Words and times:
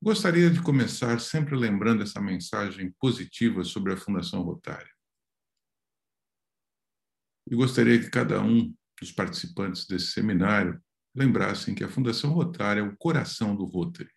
Gostaria 0.00 0.48
de 0.48 0.62
começar 0.62 1.18
sempre 1.18 1.56
lembrando 1.56 2.04
essa 2.04 2.20
mensagem 2.20 2.92
positiva 3.00 3.64
sobre 3.64 3.92
a 3.92 3.96
Fundação 3.96 4.42
Rotária. 4.42 4.92
E 7.50 7.56
gostaria 7.56 7.98
que 7.98 8.08
cada 8.08 8.40
um 8.40 8.72
dos 9.00 9.10
participantes 9.10 9.86
desse 9.88 10.12
seminário 10.12 10.80
lembrassem 11.12 11.74
que 11.74 11.82
a 11.82 11.88
Fundação 11.88 12.30
Rotária 12.30 12.80
é 12.80 12.84
o 12.84 12.96
coração 12.96 13.56
do 13.56 13.64
Rotary. 13.64 14.12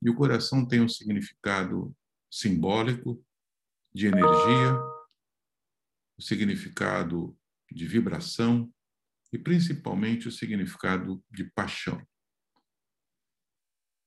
E 0.00 0.08
o 0.08 0.14
coração 0.14 0.66
tem 0.66 0.80
um 0.80 0.88
significado 0.88 1.94
simbólico, 2.30 3.22
de 3.94 4.06
energia, 4.06 4.74
o 6.16 6.22
significado 6.22 7.36
de 7.70 7.86
vibração 7.86 8.72
e 9.30 9.38
principalmente 9.38 10.28
o 10.28 10.32
significado 10.32 11.22
de 11.30 11.44
paixão. 11.44 12.02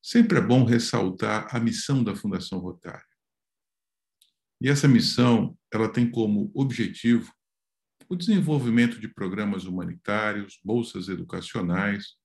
Sempre 0.07 0.37
é 0.37 0.41
bom 0.41 0.63
ressaltar 0.63 1.47
a 1.49 1.59
missão 1.59 2.03
da 2.03 2.16
Fundação 2.16 2.59
Rotária. 2.59 3.03
E 4.61 4.70
essa 4.70 4.88
missão, 4.88 5.57
ela 5.73 5.91
tem 5.91 6.11
como 6.11 6.52
objetivo 6.53 7.34
o 8.07 8.16
desenvolvimento 8.16 8.99
de 8.99 9.07
programas 9.07 9.66
humanitários, 9.66 10.59
bolsas 10.63 11.09
educacionais, 11.09 12.20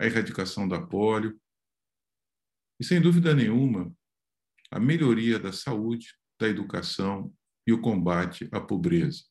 a 0.00 0.06
erradicação 0.06 0.68
da 0.68 0.80
polio 0.80 1.36
e, 2.78 2.84
sem 2.84 3.00
dúvida 3.00 3.34
nenhuma, 3.34 3.92
a 4.70 4.78
melhoria 4.78 5.40
da 5.40 5.52
saúde, 5.52 6.16
da 6.40 6.46
educação 6.46 7.34
e 7.66 7.72
o 7.72 7.80
combate 7.80 8.48
à 8.52 8.60
pobreza. 8.60 9.24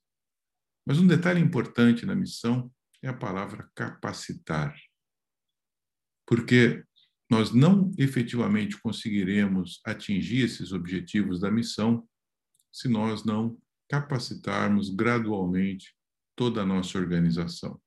Mas 0.85 0.99
um 0.99 1.07
detalhe 1.07 1.40
importante 1.40 2.05
na 2.05 2.15
missão 2.15 2.70
é 3.01 3.07
a 3.07 3.13
palavra 3.13 3.71
capacitar. 3.73 4.77
Porque 6.27 6.85
nós 7.30 7.54
não 7.54 7.91
efetivamente 7.98 8.80
conseguiremos 8.80 9.81
atingir 9.85 10.45
esses 10.45 10.72
objetivos 10.72 11.40
da 11.40 11.52
missão 11.52 12.07
se 12.71 12.88
nós 12.88 13.24
não 13.26 13.57
capacitarmos 13.90 14.90
gradualmente 14.90 15.96
toda 16.35 16.62
a 16.62 16.66
nossa 16.66 16.98
organização. 16.98 17.82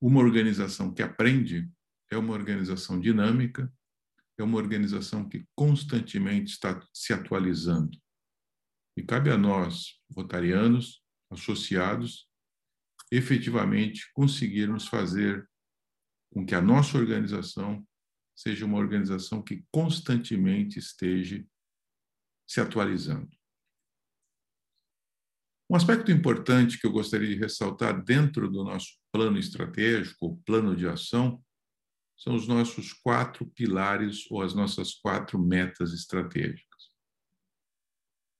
Uma 0.00 0.20
organização 0.20 0.92
que 0.92 1.02
aprende 1.02 1.70
é 2.10 2.16
uma 2.16 2.34
organização 2.34 3.00
dinâmica, 3.00 3.72
é 4.38 4.42
uma 4.42 4.58
organização 4.58 5.28
que 5.28 5.46
constantemente 5.54 6.52
está 6.52 6.86
se 6.92 7.12
atualizando. 7.12 7.98
E 8.96 9.02
cabe 9.02 9.30
a 9.30 9.38
nós, 9.38 10.00
rotarianos, 10.14 11.02
associados, 11.30 12.28
efetivamente 13.10 14.10
conseguirmos 14.12 14.86
fazer 14.86 15.48
com 16.32 16.44
que 16.44 16.54
a 16.54 16.60
nossa 16.60 16.98
organização 16.98 17.86
seja 18.36 18.66
uma 18.66 18.78
organização 18.78 19.42
que 19.42 19.64
constantemente 19.72 20.78
esteja 20.78 21.44
se 22.46 22.60
atualizando. 22.60 23.30
Um 25.68 25.74
aspecto 25.74 26.12
importante 26.12 26.78
que 26.78 26.86
eu 26.86 26.92
gostaria 26.92 27.28
de 27.28 27.40
ressaltar 27.40 28.04
dentro 28.04 28.48
do 28.48 28.62
nosso 28.62 28.96
plano 29.10 29.36
estratégico, 29.36 30.40
plano 30.44 30.76
de 30.76 30.86
ação, 30.86 31.42
são 32.16 32.34
os 32.34 32.46
nossos 32.46 32.92
quatro 32.92 33.46
pilares 33.46 34.30
ou 34.30 34.42
as 34.42 34.54
nossas 34.54 34.94
quatro 34.94 35.38
metas 35.38 35.92
estratégicas. 35.92 36.90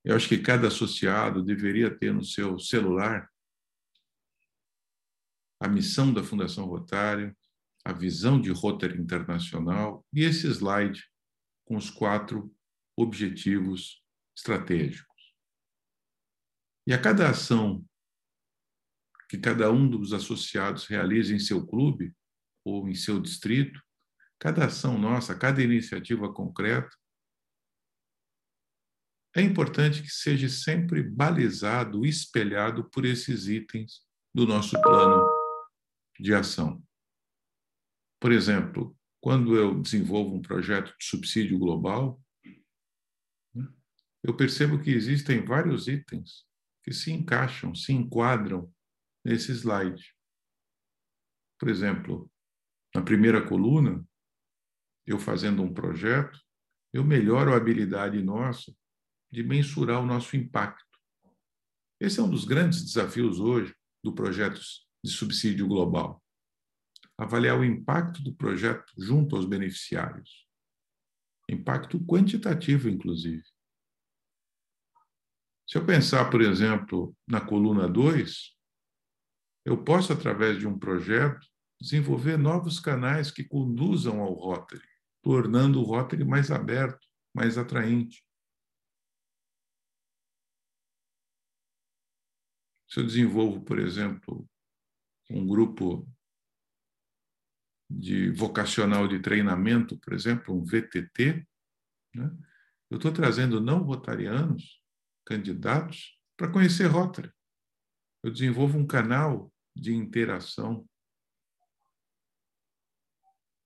Eu 0.05 0.14
acho 0.14 0.28
que 0.28 0.39
cada 0.39 0.69
associado 0.69 1.42
deveria 1.42 1.94
ter 1.94 2.14
no 2.14 2.24
seu 2.24 2.58
celular 2.61 3.28
a 5.61 5.69
missão 5.69 6.12
da 6.12 6.22
Fundação 6.22 6.67
Rotário, 6.67 7.36
a 7.87 7.92
visão 7.92 8.41
de 8.41 8.51
Rotary 8.51 9.01
Internacional 9.01 10.05
e 10.12 10.25
esse 10.25 10.48
slide 10.48 11.09
com 11.65 11.77
os 11.77 11.89
quatro 11.89 12.53
objetivos 12.97 14.05
estratégicos. 14.37 15.06
E 16.84 16.92
a 16.92 17.01
cada 17.01 17.31
ação 17.31 17.87
que 19.30 19.39
cada 19.39 19.70
um 19.70 19.89
dos 19.89 20.13
associados 20.13 20.86
realiza 20.86 21.33
em 21.33 21.39
seu 21.39 21.64
clube 21.64 22.13
ou 22.64 22.89
em 22.89 22.95
seu 22.95 23.20
distrito, 23.20 23.80
cada 24.36 24.67
ação 24.67 24.98
nossa, 24.98 25.39
cada 25.39 25.63
iniciativa 25.63 26.33
concreta, 26.33 26.91
é 29.36 29.42
importante 29.42 30.02
que 30.02 30.11
seja 30.11 30.48
sempre 30.48 31.05
balizado, 31.05 32.05
espelhado 32.05 32.91
por 32.91 33.05
esses 33.05 33.46
itens 33.46 34.01
do 34.35 34.45
nosso 34.45 34.80
plano 34.83 35.25
de 36.19 36.35
ação. 36.35 36.86
Por 38.27 38.33
exemplo, 38.33 38.98
quando 39.20 39.55
eu 39.55 39.81
desenvolvo 39.81 40.35
um 40.35 40.42
projeto 40.42 40.92
de 40.98 41.05
subsídio 41.05 41.57
global, 41.61 42.20
eu 44.20 44.37
percebo 44.37 44.83
que 44.83 44.91
existem 44.91 45.45
vários 45.45 45.87
itens 45.87 46.45
que 46.83 46.92
se 46.92 47.13
encaixam, 47.13 47.73
se 47.73 47.92
enquadram 47.92 48.69
nesse 49.25 49.53
slide. 49.53 50.13
Por 51.57 51.69
exemplo, 51.69 52.29
na 52.92 53.01
primeira 53.01 53.47
coluna, 53.47 54.05
eu 55.07 55.20
fazendo 55.20 55.63
um 55.63 55.73
projeto, 55.73 56.37
eu 56.93 57.05
melhoro 57.05 57.53
a 57.53 57.57
habilidade 57.57 58.20
nossa 58.25 58.75
de 59.31 59.45
mensurar 59.45 60.03
o 60.03 60.07
nosso 60.07 60.37
impacto. 60.37 60.98
Esse 62.01 62.19
é 62.19 62.25
um 62.25 62.29
dos 62.29 62.45
grandes 62.45 62.83
desafios 62.83 63.39
hoje 63.39 63.73
do 64.03 64.13
projeto 64.13 64.61
de 65.05 65.13
subsídio 65.13 65.69
global 65.69 66.20
avaliar 67.18 67.58
o 67.58 67.64
impacto 67.64 68.22
do 68.22 68.34
projeto 68.34 68.92
junto 68.96 69.36
aos 69.36 69.46
beneficiários. 69.46 70.46
Impacto 71.48 71.98
quantitativo, 72.04 72.88
inclusive. 72.88 73.44
Se 75.66 75.78
eu 75.78 75.86
pensar, 75.86 76.30
por 76.30 76.42
exemplo, 76.42 77.16
na 77.27 77.40
coluna 77.40 77.88
2, 77.88 78.54
eu 79.64 79.82
posso, 79.82 80.12
através 80.12 80.58
de 80.58 80.66
um 80.66 80.78
projeto, 80.78 81.44
desenvolver 81.80 82.36
novos 82.36 82.78
canais 82.78 83.30
que 83.30 83.44
conduzam 83.44 84.20
ao 84.20 84.33
Rotary, 84.33 84.86
tornando 85.22 85.80
o 85.80 85.84
Rotary 85.84 86.24
mais 86.24 86.50
aberto, 86.50 87.06
mais 87.34 87.58
atraente. 87.58 88.24
Se 92.88 93.00
eu 93.00 93.04
desenvolvo, 93.04 93.62
por 93.62 93.78
exemplo, 93.78 94.48
um 95.28 95.46
grupo 95.46 96.08
de 97.89 98.30
vocacional 98.30 99.07
de 99.07 99.20
treinamento, 99.20 99.98
por 99.98 100.13
exemplo, 100.13 100.55
um 100.55 100.64
VTT, 100.64 101.47
né? 102.14 102.36
eu 102.91 102.97
estou 102.97 103.13
trazendo 103.13 103.61
não 103.61 103.83
rotarianos, 103.83 104.83
candidatos, 105.24 106.20
para 106.36 106.51
conhecer 106.51 106.86
Rotary. 106.86 107.33
Eu 108.23 108.30
desenvolvo 108.30 108.77
um 108.79 108.86
canal 108.86 109.52
de 109.75 109.95
interação. 109.95 110.89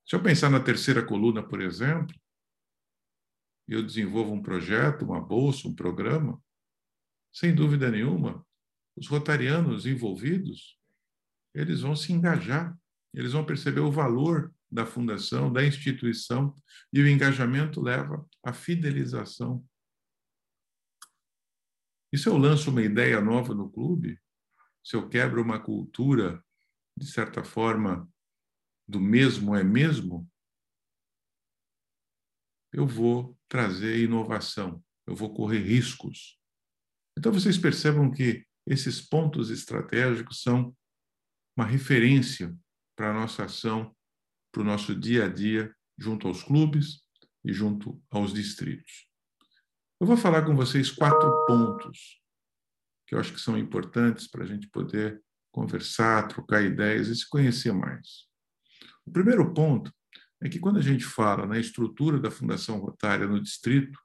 Se 0.06 0.14
eu 0.14 0.22
pensar 0.22 0.50
na 0.50 0.60
terceira 0.60 1.04
coluna, 1.04 1.42
por 1.42 1.60
exemplo, 1.60 2.14
eu 3.66 3.82
desenvolvo 3.84 4.32
um 4.32 4.42
projeto, 4.42 5.04
uma 5.04 5.20
bolsa, 5.20 5.68
um 5.68 5.74
programa, 5.74 6.42
sem 7.32 7.54
dúvida 7.54 7.90
nenhuma, 7.90 8.44
os 8.96 9.06
rotarianos 9.06 9.86
envolvidos, 9.86 10.78
eles 11.54 11.80
vão 11.80 11.94
se 11.94 12.12
engajar 12.12 12.76
eles 13.12 13.32
vão 13.32 13.44
perceber 13.44 13.80
o 13.80 13.90
valor 13.90 14.52
da 14.70 14.86
fundação, 14.86 15.52
da 15.52 15.64
instituição, 15.64 16.54
e 16.92 17.00
o 17.00 17.08
engajamento 17.08 17.80
leva 17.80 18.24
à 18.44 18.52
fidelização. 18.52 19.64
E 22.12 22.18
se 22.18 22.28
eu 22.28 22.36
lanço 22.36 22.70
uma 22.70 22.82
ideia 22.82 23.20
nova 23.20 23.54
no 23.54 23.70
clube, 23.70 24.20
se 24.84 24.96
eu 24.96 25.08
quebro 25.08 25.42
uma 25.42 25.60
cultura, 25.60 26.44
de 26.96 27.06
certa 27.06 27.42
forma, 27.42 28.08
do 28.88 29.00
mesmo 29.00 29.54
é 29.54 29.62
mesmo, 29.62 30.28
eu 32.72 32.86
vou 32.86 33.36
trazer 33.48 34.02
inovação, 34.02 34.82
eu 35.06 35.14
vou 35.14 35.34
correr 35.34 35.58
riscos. 35.58 36.38
Então 37.18 37.32
vocês 37.32 37.58
percebam 37.58 38.10
que 38.10 38.46
esses 38.66 39.00
pontos 39.00 39.50
estratégicos 39.50 40.42
são 40.42 40.76
uma 41.56 41.66
referência 41.66 42.56
para 43.00 43.12
a 43.12 43.14
nossa 43.14 43.46
ação, 43.46 43.96
para 44.52 44.60
o 44.60 44.64
nosso 44.64 44.94
dia 44.94 45.24
a 45.24 45.28
dia, 45.28 45.74
junto 45.96 46.28
aos 46.28 46.42
clubes 46.42 47.02
e 47.42 47.50
junto 47.50 47.98
aos 48.10 48.30
distritos. 48.30 49.08
Eu 49.98 50.06
vou 50.06 50.18
falar 50.18 50.44
com 50.44 50.54
vocês 50.54 50.90
quatro 50.90 51.46
pontos 51.46 52.20
que 53.06 53.14
eu 53.14 53.18
acho 53.18 53.32
que 53.32 53.40
são 53.40 53.56
importantes 53.56 54.28
para 54.28 54.44
a 54.44 54.46
gente 54.46 54.68
poder 54.68 55.18
conversar, 55.50 56.28
trocar 56.28 56.62
ideias 56.62 57.08
e 57.08 57.16
se 57.16 57.26
conhecer 57.26 57.72
mais. 57.72 58.28
O 59.06 59.10
primeiro 59.10 59.50
ponto 59.54 59.90
é 60.38 60.50
que 60.50 60.60
quando 60.60 60.78
a 60.78 60.82
gente 60.82 61.06
fala 61.06 61.46
na 61.46 61.58
estrutura 61.58 62.20
da 62.20 62.30
Fundação 62.30 62.80
Rotária 62.80 63.26
no 63.26 63.42
distrito, 63.42 63.98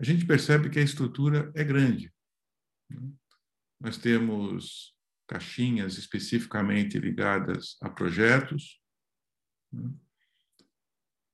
a 0.00 0.04
gente 0.04 0.24
percebe 0.24 0.70
que 0.70 0.78
a 0.78 0.82
estrutura 0.82 1.50
é 1.56 1.64
grande. 1.64 2.14
Nós 3.80 3.98
temos 3.98 4.93
caixinhas 5.26 5.96
especificamente 5.96 6.98
ligadas 6.98 7.76
a 7.80 7.88
projetos. 7.88 8.80
Né? 9.72 9.92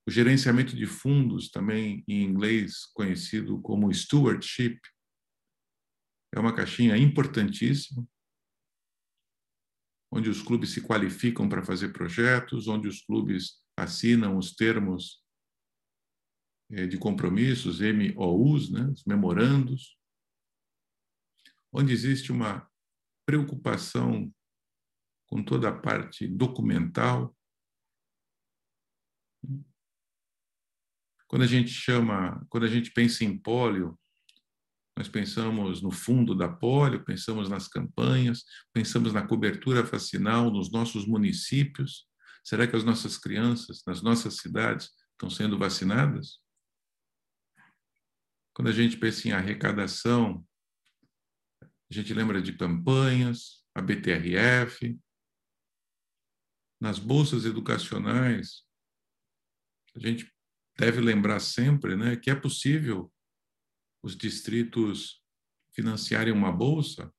O 0.07 0.11
gerenciamento 0.11 0.75
de 0.75 0.87
fundos, 0.87 1.51
também 1.51 2.05
em 2.09 2.23
inglês 2.23 2.87
conhecido 2.87 3.61
como 3.61 3.93
stewardship, 3.93 4.81
é 6.33 6.39
uma 6.39 6.55
caixinha 6.55 6.97
importantíssima, 6.97 8.07
onde 10.13 10.29
os 10.29 10.43
clubes 10.43 10.71
se 10.71 10.81
qualificam 10.81 11.49
para 11.49 11.65
fazer 11.65 11.93
projetos, 11.93 12.67
onde 12.67 12.89
os 12.89 13.03
clubes 13.03 13.63
assinam 13.77 14.37
os 14.37 14.55
termos 14.55 15.25
eh, 16.71 16.87
de 16.87 16.99
compromissos, 16.99 17.81
MOUs, 17.81 18.71
né, 18.71 18.83
os 18.87 19.05
memorandos, 19.05 19.99
onde 21.73 21.93
existe 21.93 22.33
uma 22.33 22.70
preocupação 23.31 24.29
com 25.29 25.41
toda 25.41 25.69
a 25.69 25.73
parte 25.73 26.27
documental. 26.27 27.37
Quando 31.29 31.43
a 31.43 31.47
gente 31.47 31.71
chama, 31.71 32.45
quando 32.49 32.65
a 32.65 32.69
gente 32.69 32.91
pensa 32.91 33.25
em 33.25 33.39
pólio, 33.39 33.97
nós 34.99 35.09
pensamos 35.09 35.81
no 35.81 35.93
fundo 35.93 36.35
da 36.35 36.49
polio, 36.49 37.05
pensamos 37.05 37.49
nas 37.49 37.69
campanhas, 37.69 38.45
pensamos 38.73 39.13
na 39.13 39.25
cobertura 39.25 39.85
vacinal 39.85 40.51
nos 40.51 40.73
nossos 40.73 41.07
municípios. 41.07 42.09
Será 42.43 42.67
que 42.67 42.75
as 42.75 42.83
nossas 42.83 43.17
crianças, 43.17 43.85
nas 43.87 44.03
nossas 44.03 44.39
cidades, 44.39 44.91
estão 45.13 45.31
sendo 45.31 45.57
vacinadas? 45.57 46.41
Quando 48.53 48.67
a 48.67 48.73
gente 48.73 48.97
pensa 48.97 49.29
em 49.29 49.31
arrecadação, 49.31 50.45
a 51.91 51.95
gente 51.95 52.15
lembra 52.15 52.41
de 52.41 52.57
campanhas, 52.57 53.65
a 53.75 53.83
BTRF, 53.83 54.99
nas 56.81 56.99
bolsas 56.99 57.45
educacionais, 57.45 58.65
a 59.95 59.99
gente 59.99 60.33
deve 60.79 61.01
lembrar 61.01 61.41
sempre 61.41 61.97
né, 61.97 62.17
que 62.17 62.31
é 62.31 62.35
possível 62.35 63.13
os 64.03 64.17
distritos 64.17 65.23
financiarem 65.75 66.33
uma 66.33 66.51
bolsa 66.51 67.13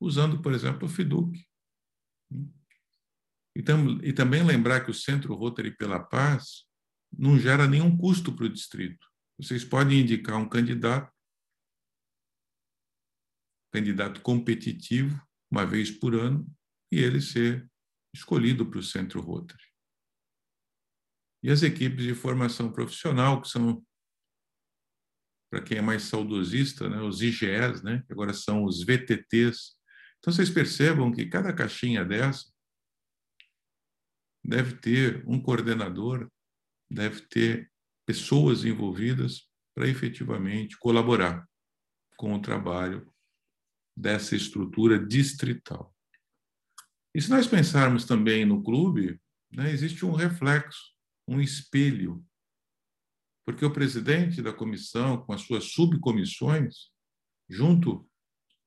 usando, 0.00 0.40
por 0.40 0.52
exemplo, 0.52 0.86
o 0.86 0.90
FIDUC. 0.90 1.44
E, 3.56 3.62
tam, 3.62 3.98
e 4.04 4.12
também 4.12 4.44
lembrar 4.44 4.84
que 4.84 4.90
o 4.90 4.94
Centro 4.94 5.34
Rotary 5.34 5.76
pela 5.76 5.98
Paz 5.98 6.64
não 7.12 7.38
gera 7.38 7.66
nenhum 7.66 7.96
custo 7.96 8.32
para 8.32 8.44
o 8.44 8.52
distrito. 8.52 9.04
Vocês 9.36 9.64
podem 9.64 10.00
indicar 10.00 10.36
um 10.36 10.48
candidato, 10.48 11.12
candidato 13.72 14.20
competitivo, 14.22 15.20
uma 15.50 15.64
vez 15.64 15.90
por 15.90 16.14
ano, 16.14 16.46
e 16.92 16.98
ele 16.98 17.20
ser 17.20 17.68
escolhido 18.14 18.66
para 18.66 18.78
o 18.78 18.82
Centro 18.82 19.20
Rotary. 19.20 19.62
E 21.42 21.50
as 21.50 21.62
equipes 21.62 22.04
de 22.04 22.14
formação 22.14 22.72
profissional, 22.72 23.40
que 23.40 23.48
são 23.48 23.84
para 25.50 25.62
quem 25.62 25.78
é 25.78 25.82
mais 25.82 26.02
saudosista, 26.02 26.88
né, 26.88 27.00
os 27.00 27.22
IGEs, 27.22 27.82
né, 27.82 28.02
que 28.06 28.12
agora 28.12 28.34
são 28.34 28.64
os 28.64 28.84
VTTs. 28.84 29.76
Então, 30.18 30.32
vocês 30.32 30.50
percebam 30.50 31.10
que 31.10 31.26
cada 31.26 31.54
caixinha 31.54 32.04
dessa 32.04 32.52
deve 34.44 34.76
ter 34.76 35.24
um 35.26 35.40
coordenador, 35.40 36.30
deve 36.90 37.22
ter 37.28 37.70
pessoas 38.06 38.64
envolvidas 38.64 39.48
para 39.74 39.88
efetivamente 39.88 40.78
colaborar 40.78 41.46
com 42.16 42.34
o 42.34 42.42
trabalho 42.42 43.10
dessa 43.98 44.36
estrutura 44.36 44.98
distrital. 44.98 45.94
E 47.14 47.20
se 47.20 47.30
nós 47.30 47.46
pensarmos 47.46 48.04
também 48.04 48.44
no 48.44 48.62
clube, 48.62 49.20
né, 49.50 49.70
existe 49.70 50.04
um 50.04 50.12
reflexo, 50.12 50.94
um 51.26 51.40
espelho 51.40 52.24
porque 53.48 53.64
o 53.64 53.72
presidente 53.72 54.42
da 54.42 54.52
comissão, 54.52 55.24
com 55.24 55.32
as 55.32 55.40
suas 55.40 55.72
subcomissões, 55.72 56.90
junto, 57.48 58.06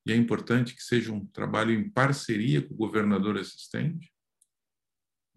e 0.07 0.11
é 0.11 0.15
importante 0.15 0.73
que 0.73 0.81
seja 0.81 1.13
um 1.13 1.23
trabalho 1.27 1.71
em 1.71 1.87
parceria 1.87 2.67
com 2.67 2.73
o 2.73 2.77
governador 2.77 3.37
assistente, 3.37 4.11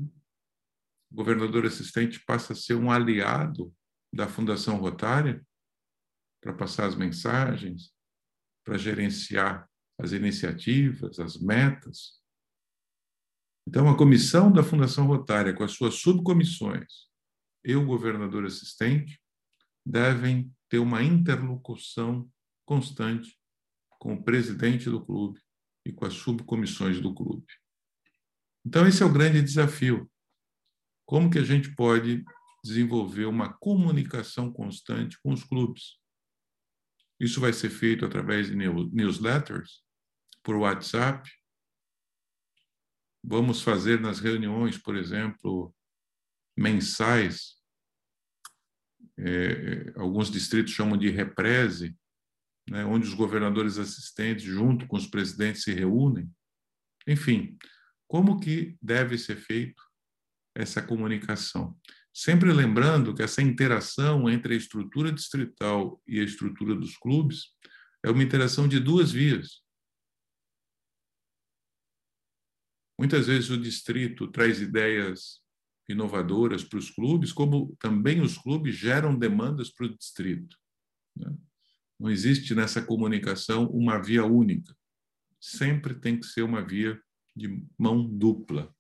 o 0.01 1.15
governador 1.15 1.67
assistente 1.67 2.25
passa 2.25 2.55
a 2.55 2.57
ser 2.57 2.73
um 2.73 2.91
aliado 2.91 3.71
da 4.11 4.27
Fundação 4.27 4.79
Rotária 4.79 5.47
para 6.43 6.55
passar 6.55 6.87
as 6.87 6.97
mensagens, 6.97 7.95
para 8.65 8.79
gerenciar 8.79 9.69
as 9.99 10.13
iniciativas, 10.13 11.19
as 11.19 11.37
metas. 11.37 12.21
Então, 13.67 13.89
a 13.89 13.97
comissão 13.97 14.53
da 14.53 14.63
Fundação 14.63 15.07
Rotária, 15.07 15.55
com 15.55 15.65
as 15.65 15.73
suas 15.73 15.95
subcomissões, 15.97 17.09
e 17.65 17.75
o 17.75 17.87
governador 17.87 18.45
assistente, 18.45 19.19
devem 19.87 20.55
ter 20.69 20.79
uma 20.79 21.03
interlocução 21.03 22.31
constante 22.67 23.39
com 23.99 24.15
o 24.15 24.23
presidente 24.23 24.91
do 24.91 25.05
clube 25.05 25.41
e 25.85 25.93
com 25.93 26.05
as 26.05 26.15
subcomissões 26.15 27.01
do 27.01 27.15
clube. 27.15 27.47
Então, 28.67 28.87
esse 28.87 29.03
é 29.03 29.07
o 29.07 29.13
grande 29.13 29.41
desafio. 29.43 30.11
Como 31.07 31.31
que 31.31 31.39
a 31.39 31.45
gente 31.45 31.75
pode 31.75 32.25
desenvolver 32.63 33.27
uma 33.27 33.53
comunicação 33.53 34.51
constante 34.51 35.19
com 35.23 35.33
os 35.33 35.45
clubes? 35.45 35.99
Isso 37.21 37.41
vai 37.41 37.53
ser 37.53 37.71
feito 37.71 38.05
através 38.05 38.49
de 38.49 38.57
newsletters, 38.57 39.84
por 40.45 40.55
WhatsApp. 40.57 41.29
Vamos 43.25 43.63
fazer 43.63 44.01
nas 44.01 44.21
reuniões, 44.21 44.79
por 44.79 44.95
exemplo, 44.95 45.75
mensais, 46.57 47.55
é, 49.19 49.93
alguns 49.97 50.31
distritos 50.31 50.73
chamam 50.73 50.97
de 50.97 51.09
represe, 51.09 51.97
né, 52.69 52.85
onde 52.85 53.07
os 53.07 53.15
governadores 53.15 53.79
assistentes, 53.79 54.45
junto 54.45 54.87
com 54.87 54.97
os 54.97 55.07
presidentes, 55.07 55.63
se 55.63 55.73
reúnem. 55.73 56.31
Enfim, 57.07 57.57
como 58.07 58.39
que 58.39 58.77
deve 58.81 59.19
ser 59.19 59.37
feito 59.37 59.83
essa 60.55 60.83
comunicação? 60.83 61.77
Sempre 62.13 62.53
lembrando 62.53 63.15
que 63.15 63.23
essa 63.23 63.43
interação 63.43 64.31
entre 64.31 64.55
a 64.55 64.57
estrutura 64.57 65.11
distrital 65.11 66.01
e 66.07 66.21
a 66.21 66.25
estrutura 66.25 66.75
dos 66.75 66.97
clubes 66.97 67.55
é 68.05 68.11
uma 68.11 68.23
interação 68.23 68.69
de 68.69 68.79
duas 68.79 69.11
vias. 69.11 69.64
Muitas 72.99 73.27
vezes 73.27 73.51
o 73.51 73.61
distrito 73.61 74.29
traz 74.29 74.61
ideias 74.61 75.43
inovadoras 75.89 76.65
para 76.65 76.79
os 76.79 76.91
clubes, 76.91 77.33
como 77.33 77.77
também 77.79 78.21
os 78.21 78.39
clubes 78.39 78.75
geram 78.75 79.17
demandas 79.19 79.71
para 79.71 79.87
o 79.87 79.97
distrito. 79.97 80.57
Né? 81.17 81.37
Não 81.99 82.11
existe 82.11 82.55
nessa 82.55 82.83
comunicação 82.83 83.67
uma 83.67 83.99
via 83.99 84.25
única. 84.25 84.75
Sempre 85.41 85.95
tem 85.95 86.19
que 86.19 86.27
ser 86.27 86.43
uma 86.43 86.65
via 86.65 87.01
de 87.37 87.63
mão 87.79 88.09
dupla. 88.09 88.75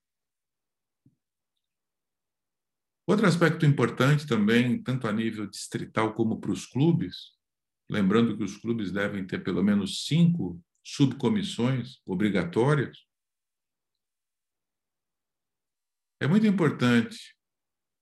Outro 3.06 3.26
aspecto 3.26 3.66
importante 3.66 4.26
também, 4.26 4.82
tanto 4.82 5.06
a 5.06 5.12
nível 5.12 5.46
distrital 5.46 6.14
como 6.14 6.40
para 6.40 6.52
os 6.52 6.64
clubes, 6.64 7.32
lembrando 7.90 8.36
que 8.36 8.42
os 8.42 8.56
clubes 8.56 8.90
devem 8.90 9.26
ter 9.26 9.44
pelo 9.44 9.62
menos 9.62 10.06
cinco 10.06 10.58
subcomissões 10.82 12.00
obrigatórias, 12.06 13.04
É 16.24 16.26
muito 16.26 16.46
importante 16.46 17.36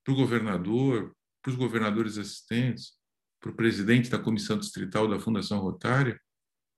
para 0.04 0.14
o 0.14 0.16
governador, 0.16 1.12
para 1.42 1.50
os 1.50 1.56
governadores 1.56 2.18
assistentes, 2.18 2.92
para 3.40 3.50
o 3.50 3.56
presidente 3.56 4.08
da 4.08 4.16
comissão 4.16 4.56
distrital 4.56 5.08
da 5.08 5.18
Fundação 5.18 5.58
Rotária, 5.58 6.16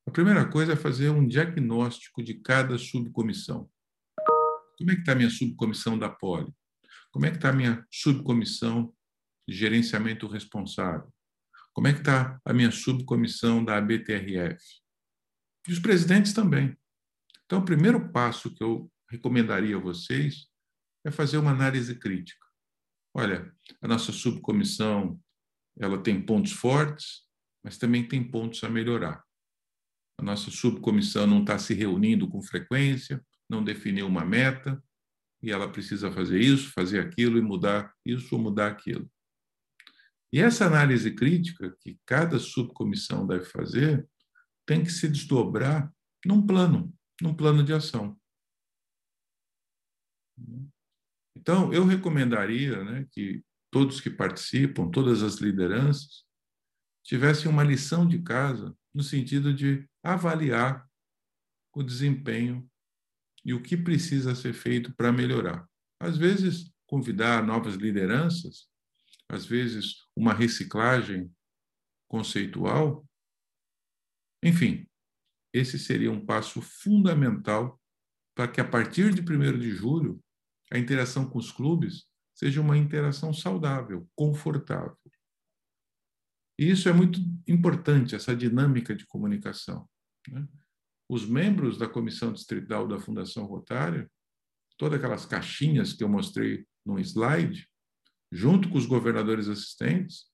a 0.08 0.10
primeira 0.10 0.50
coisa 0.50 0.72
é 0.72 0.76
fazer 0.76 1.10
um 1.10 1.26
diagnóstico 1.26 2.22
de 2.22 2.40
cada 2.40 2.78
subcomissão. 2.78 3.68
Como 4.78 4.90
é 4.90 4.94
que 4.94 5.02
está 5.02 5.12
a 5.12 5.16
minha 5.16 5.28
subcomissão 5.28 5.98
da 5.98 6.08
Poli? 6.08 6.50
Como 7.12 7.26
é 7.26 7.30
que 7.30 7.36
está 7.36 7.50
a 7.50 7.52
minha 7.52 7.86
subcomissão 7.92 8.90
de 9.46 9.54
gerenciamento 9.54 10.26
responsável? 10.26 11.12
Como 11.74 11.86
é 11.88 11.92
que 11.92 11.98
está 11.98 12.40
a 12.42 12.54
minha 12.54 12.70
subcomissão 12.70 13.62
da 13.62 13.76
ABTRF? 13.76 14.64
E 15.68 15.72
os 15.74 15.78
presidentes 15.78 16.32
também. 16.32 16.74
Então, 17.44 17.58
o 17.58 17.64
primeiro 17.66 18.10
passo 18.10 18.50
que 18.54 18.64
eu 18.64 18.90
recomendaria 19.10 19.76
a 19.76 19.80
vocês 19.80 20.53
é 21.04 21.11
fazer 21.11 21.38
uma 21.38 21.50
análise 21.50 21.94
crítica. 21.94 22.46
Olha, 23.14 23.54
a 23.80 23.88
nossa 23.88 24.12
subcomissão 24.12 25.20
ela 25.78 26.02
tem 26.02 26.25
pontos 26.25 26.52
fortes, 26.52 27.23
mas 27.62 27.78
também 27.78 28.06
tem 28.06 28.23
pontos 28.23 28.62
a 28.64 28.68
melhorar. 28.68 29.25
A 30.18 30.23
nossa 30.23 30.50
subcomissão 30.50 31.26
não 31.26 31.40
está 31.40 31.58
se 31.58 31.75
reunindo 31.75 32.28
com 32.28 32.42
frequência, 32.42 33.25
não 33.49 33.62
definiu 33.62 34.06
uma 34.06 34.25
meta, 34.25 34.82
e 35.42 35.50
ela 35.50 35.70
precisa 35.70 36.11
fazer 36.11 36.40
isso, 36.40 36.73
fazer 36.73 37.00
aquilo 37.00 37.38
e 37.38 37.42
mudar 37.42 37.92
isso 38.04 38.34
ou 38.34 38.40
mudar 38.40 38.68
aquilo. 38.68 39.11
E 40.32 40.40
essa 40.40 40.66
análise 40.66 41.14
crítica 41.14 41.76
que 41.80 41.99
cada 42.06 42.38
subcomissão 42.38 43.26
deve 43.26 43.44
fazer 43.44 44.08
tem 44.66 44.82
que 44.82 44.90
se 44.90 45.08
desdobrar 45.08 45.92
num 46.25 46.44
plano, 46.44 46.92
num 47.20 47.34
plano 47.34 47.62
de 47.62 47.73
ação. 47.73 48.18
Então, 51.36 51.72
eu 51.72 51.84
recomendaria 51.84 52.82
né, 52.84 53.06
que 53.10 53.42
todos 53.70 54.00
que 54.00 54.10
participam, 54.10 54.90
todas 54.90 55.22
as 55.22 55.36
lideranças, 55.36 56.24
tivessem 57.04 57.50
uma 57.50 57.64
lição 57.64 58.06
de 58.06 58.22
casa 58.22 58.76
no 58.94 59.02
sentido 59.02 59.52
de 59.52 59.88
avaliar 60.02 60.88
o 61.74 61.82
desempenho 61.82 62.68
e 63.44 63.52
o 63.52 63.60
que 63.60 63.76
precisa 63.76 64.34
ser 64.34 64.54
feito 64.54 64.94
para 64.94 65.12
melhorar. 65.12 65.68
Às 66.00 66.16
vezes, 66.16 66.72
convidar 66.86 67.44
novas 67.44 67.74
lideranças, 67.74 68.68
às 69.28 69.44
vezes, 69.44 69.96
uma 70.16 70.32
reciclagem 70.32 71.30
conceitual. 72.08 73.04
Enfim, 74.42 74.86
esse 75.52 75.78
seria 75.78 76.10
um 76.10 76.24
passo 76.24 76.62
fundamental 76.62 77.80
para 78.34 78.48
que, 78.48 78.60
a 78.60 78.64
partir 78.64 79.12
de 79.12 79.20
1 79.20 79.58
de 79.58 79.70
julho, 79.70 80.23
a 80.73 80.78
interação 80.78 81.28
com 81.28 81.38
os 81.38 81.52
clubes 81.52 82.06
seja 82.35 82.61
uma 82.61 82.76
interação 82.76 83.33
saudável, 83.33 84.09
confortável. 84.14 84.97
E 86.59 86.71
isso 86.71 86.88
é 86.88 86.92
muito 86.92 87.21
importante, 87.47 88.14
essa 88.14 88.35
dinâmica 88.35 88.94
de 88.94 89.06
comunicação. 89.06 89.88
Né? 90.28 90.47
Os 91.09 91.26
membros 91.26 91.76
da 91.78 91.88
comissão 91.88 92.33
distrital 92.33 92.87
da 92.87 92.99
Fundação 92.99 93.44
Rotária, 93.44 94.11
todas 94.76 94.99
aquelas 94.99 95.26
caixinhas 95.26 95.92
que 95.92 96.02
eu 96.02 96.09
mostrei 96.09 96.66
no 96.85 96.99
slide, 96.99 97.68
junto 98.33 98.68
com 98.68 98.78
os 98.78 98.87
governadores 98.87 99.49
assistentes, 99.49 100.26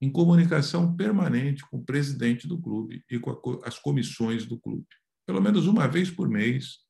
em 0.00 0.10
comunicação 0.10 0.94
permanente 0.94 1.64
com 1.68 1.78
o 1.78 1.84
presidente 1.84 2.46
do 2.46 2.60
clube 2.60 3.04
e 3.10 3.18
com 3.18 3.60
as 3.64 3.78
comissões 3.78 4.44
do 4.44 4.58
clube. 4.58 4.86
Pelo 5.26 5.40
menos 5.40 5.66
uma 5.66 5.88
vez 5.88 6.10
por 6.10 6.28
mês, 6.28 6.85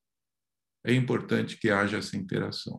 é 0.87 0.95
importante 0.95 1.59
que 1.59 1.69
haja 1.69 1.99
essa 1.99 2.17
interação. 2.17 2.77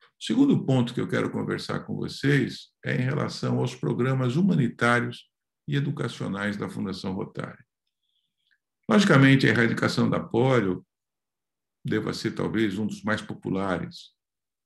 O 0.00 0.24
segundo 0.24 0.64
ponto 0.64 0.94
que 0.94 1.00
eu 1.00 1.08
quero 1.08 1.28
conversar 1.30 1.80
com 1.80 1.96
vocês 1.96 2.68
é 2.84 2.94
em 2.94 3.00
relação 3.00 3.58
aos 3.58 3.74
programas 3.74 4.36
humanitários 4.36 5.28
e 5.66 5.74
educacionais 5.74 6.56
da 6.56 6.68
Fundação 6.68 7.12
Rotária. 7.12 7.62
Logicamente, 8.88 9.44
a 9.46 9.50
erradicação 9.50 10.08
da 10.08 10.20
polio 10.20 10.86
deva 11.84 12.14
ser 12.14 12.30
talvez 12.30 12.78
um 12.78 12.86
dos 12.86 13.02
mais 13.02 13.20
populares. 13.20 14.14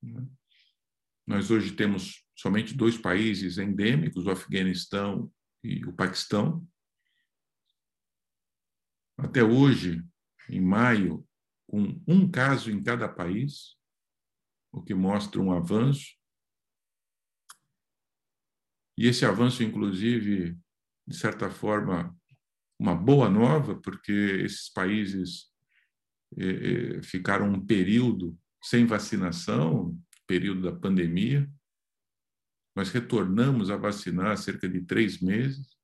Né? 0.02 0.28
Nós 1.26 1.50
hoje 1.50 1.72
temos 1.72 2.26
somente 2.36 2.74
dois 2.74 2.98
países 2.98 3.56
endêmicos, 3.56 4.26
o 4.26 4.30
Afeganistão 4.30 5.32
e 5.64 5.84
o 5.86 5.92
Paquistão. 5.94 6.66
Até 9.16 9.42
hoje, 9.42 10.04
em 10.50 10.60
maio, 10.60 11.26
com 11.68 12.02
um 12.08 12.28
caso 12.28 12.70
em 12.70 12.82
cada 12.82 13.08
país, 13.08 13.76
o 14.72 14.82
que 14.82 14.94
mostra 14.94 15.40
um 15.40 15.52
avanço. 15.52 16.16
E 18.96 19.06
esse 19.06 19.24
avanço, 19.24 19.62
inclusive, 19.62 20.58
de 21.06 21.16
certa 21.16 21.50
forma, 21.50 22.16
uma 22.78 22.94
boa 22.94 23.28
nova, 23.28 23.78
porque 23.80 24.12
esses 24.12 24.68
países 24.70 25.52
eh, 26.36 26.96
eh, 26.96 27.02
ficaram 27.02 27.50
um 27.50 27.64
período 27.64 28.36
sem 28.62 28.86
vacinação, 28.86 29.96
período 30.26 30.62
da 30.62 30.72
pandemia. 30.72 31.50
Nós 32.74 32.90
retornamos 32.90 33.70
a 33.70 33.76
vacinar 33.76 34.32
há 34.32 34.36
cerca 34.36 34.68
de 34.68 34.80
três 34.82 35.20
meses. 35.20 35.76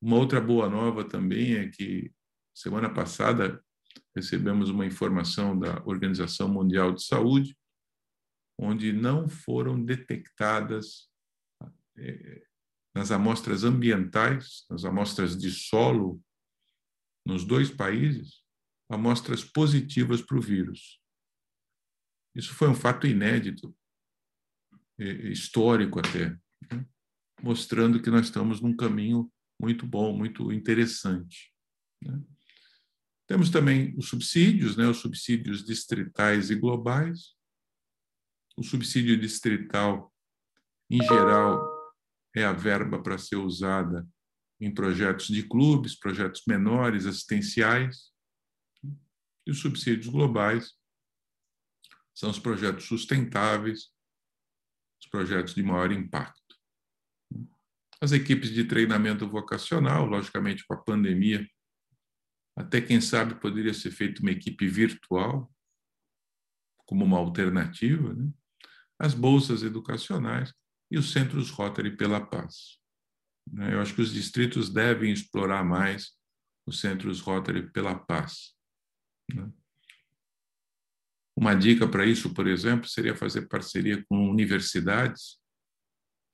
Uma 0.00 0.16
outra 0.16 0.40
boa 0.40 0.68
nova 0.68 1.04
também 1.04 1.54
é 1.54 1.68
que, 1.68 2.12
semana 2.54 2.92
passada, 2.92 3.62
recebemos 4.14 4.70
uma 4.70 4.86
informação 4.86 5.58
da 5.58 5.82
Organização 5.84 6.48
Mundial 6.48 6.92
de 6.92 7.04
Saúde 7.04 7.56
onde 8.58 8.92
não 8.92 9.28
foram 9.28 9.82
detectadas 9.82 11.10
é, 11.96 12.46
nas 12.94 13.10
amostras 13.10 13.64
ambientais, 13.64 14.64
nas 14.70 14.84
amostras 14.84 15.36
de 15.36 15.50
solo, 15.50 16.22
nos 17.26 17.44
dois 17.44 17.70
países, 17.70 18.42
amostras 18.90 19.44
positivas 19.44 20.20
para 20.22 20.36
o 20.36 20.40
vírus. 20.40 21.00
Isso 22.34 22.54
foi 22.54 22.68
um 22.68 22.74
fato 22.74 23.06
inédito, 23.06 23.74
histórico 24.98 25.98
até, 25.98 26.30
né? 26.70 26.86
mostrando 27.42 28.00
que 28.00 28.10
nós 28.10 28.26
estamos 28.26 28.60
num 28.60 28.76
caminho 28.76 29.32
muito 29.60 29.86
bom, 29.86 30.16
muito 30.16 30.52
interessante. 30.52 31.52
Né? 32.00 32.22
Temos 33.26 33.50
também 33.50 33.94
os 33.96 34.08
subsídios, 34.08 34.76
né, 34.76 34.86
os 34.86 34.98
subsídios 34.98 35.64
distritais 35.64 36.50
e 36.50 36.54
globais, 36.54 37.34
o 38.56 38.62
subsídio 38.62 39.18
distrital, 39.18 40.12
em 40.90 41.02
geral, 41.02 41.66
é 42.34 42.44
a 42.44 42.52
verba 42.52 43.02
para 43.02 43.18
ser 43.18 43.36
usada 43.36 44.06
em 44.60 44.72
projetos 44.72 45.26
de 45.26 45.42
clubes, 45.42 45.98
projetos 45.98 46.42
menores, 46.46 47.06
assistenciais. 47.06 48.12
E 49.46 49.50
os 49.50 49.58
subsídios 49.58 50.08
globais 50.08 50.72
são 52.14 52.30
os 52.30 52.38
projetos 52.38 52.84
sustentáveis, 52.84 53.88
os 55.02 55.08
projetos 55.10 55.54
de 55.54 55.62
maior 55.62 55.90
impacto. 55.90 56.56
As 58.00 58.12
equipes 58.12 58.50
de 58.50 58.64
treinamento 58.64 59.28
vocacional, 59.28 60.06
logicamente 60.06 60.64
com 60.66 60.74
a 60.74 60.82
pandemia, 60.82 61.46
até 62.56 62.80
quem 62.80 63.00
sabe 63.00 63.40
poderia 63.40 63.72
ser 63.72 63.90
feita 63.90 64.20
uma 64.20 64.30
equipe 64.30 64.66
virtual, 64.68 65.50
como 66.86 67.04
uma 67.04 67.18
alternativa, 67.18 68.12
né? 68.14 68.30
as 68.98 69.14
bolsas 69.14 69.62
educacionais 69.62 70.52
e 70.90 70.98
os 70.98 71.10
centros 71.12 71.50
Rotary 71.50 71.96
pela 71.96 72.20
Paz. 72.20 72.78
Né? 73.50 73.74
Eu 73.74 73.80
acho 73.80 73.94
que 73.94 74.02
os 74.02 74.12
distritos 74.12 74.68
devem 74.68 75.12
explorar 75.12 75.64
mais 75.64 76.12
os 76.66 76.80
centros 76.80 77.20
Rotary 77.20 77.70
pela 77.72 77.98
Paz. 77.98 78.54
Né? 79.34 79.50
Uma 81.34 81.54
dica 81.54 81.88
para 81.88 82.04
isso, 82.04 82.34
por 82.34 82.46
exemplo, 82.46 82.86
seria 82.88 83.16
fazer 83.16 83.48
parceria 83.48 84.04
com 84.04 84.30
universidades 84.30 85.40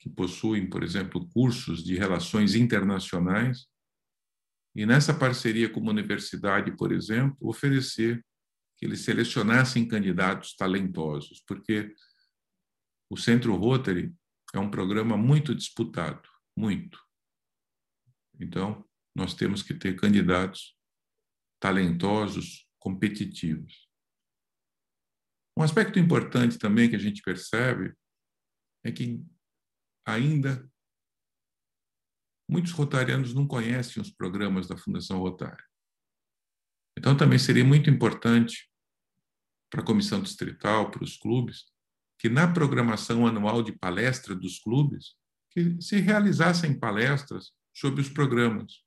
que 0.00 0.10
possuem, 0.10 0.68
por 0.68 0.82
exemplo, 0.82 1.28
cursos 1.28 1.84
de 1.84 1.96
relações 1.96 2.54
internacionais 2.54 3.68
e 4.74 4.86
nessa 4.86 5.12
parceria 5.12 5.68
com 5.68 5.80
uma 5.80 5.90
universidade, 5.90 6.76
por 6.76 6.92
exemplo, 6.92 7.36
oferecer 7.40 8.24
que 8.76 8.86
eles 8.86 9.00
selecionassem 9.00 9.88
candidatos 9.88 10.54
talentosos, 10.54 11.42
porque 11.46 11.94
o 13.10 13.16
Centro 13.16 13.56
Rotary 13.56 14.14
é 14.54 14.58
um 14.58 14.70
programa 14.70 15.16
muito 15.16 15.54
disputado, 15.54 16.28
muito. 16.56 17.02
Então, 18.38 18.84
nós 19.14 19.34
temos 19.34 19.62
que 19.62 19.74
ter 19.74 19.96
candidatos 19.96 20.76
talentosos, 21.60 22.68
competitivos. 22.78 23.88
Um 25.56 25.62
aspecto 25.62 25.98
importante 25.98 26.56
também 26.56 26.88
que 26.88 26.94
a 26.94 27.00
gente 27.00 27.20
percebe 27.20 27.92
é 28.84 28.92
que 28.92 29.20
ainda 30.06 30.70
muitos 32.48 32.72
rotarianos 32.72 33.34
não 33.34 33.46
conhecem 33.46 34.00
os 34.00 34.10
programas 34.10 34.66
da 34.66 34.76
Fundação 34.76 35.18
Rotária. 35.18 35.64
Então, 36.98 37.16
também 37.16 37.38
seria 37.38 37.64
muito 37.64 37.90
importante 37.90 38.68
para 39.70 39.82
a 39.82 39.84
comissão 39.84 40.20
distrital, 40.20 40.90
para 40.90 41.04
os 41.04 41.16
clubes, 41.16 41.66
que 42.18 42.28
na 42.28 42.52
programação 42.52 43.26
anual 43.26 43.62
de 43.62 43.72
palestra 43.72 44.34
dos 44.34 44.58
clubes, 44.58 45.14
que 45.50 45.80
se 45.80 45.98
realizassem 46.00 46.78
palestras 46.78 47.52
sobre 47.74 48.00
os 48.00 48.08
programas, 48.08 48.82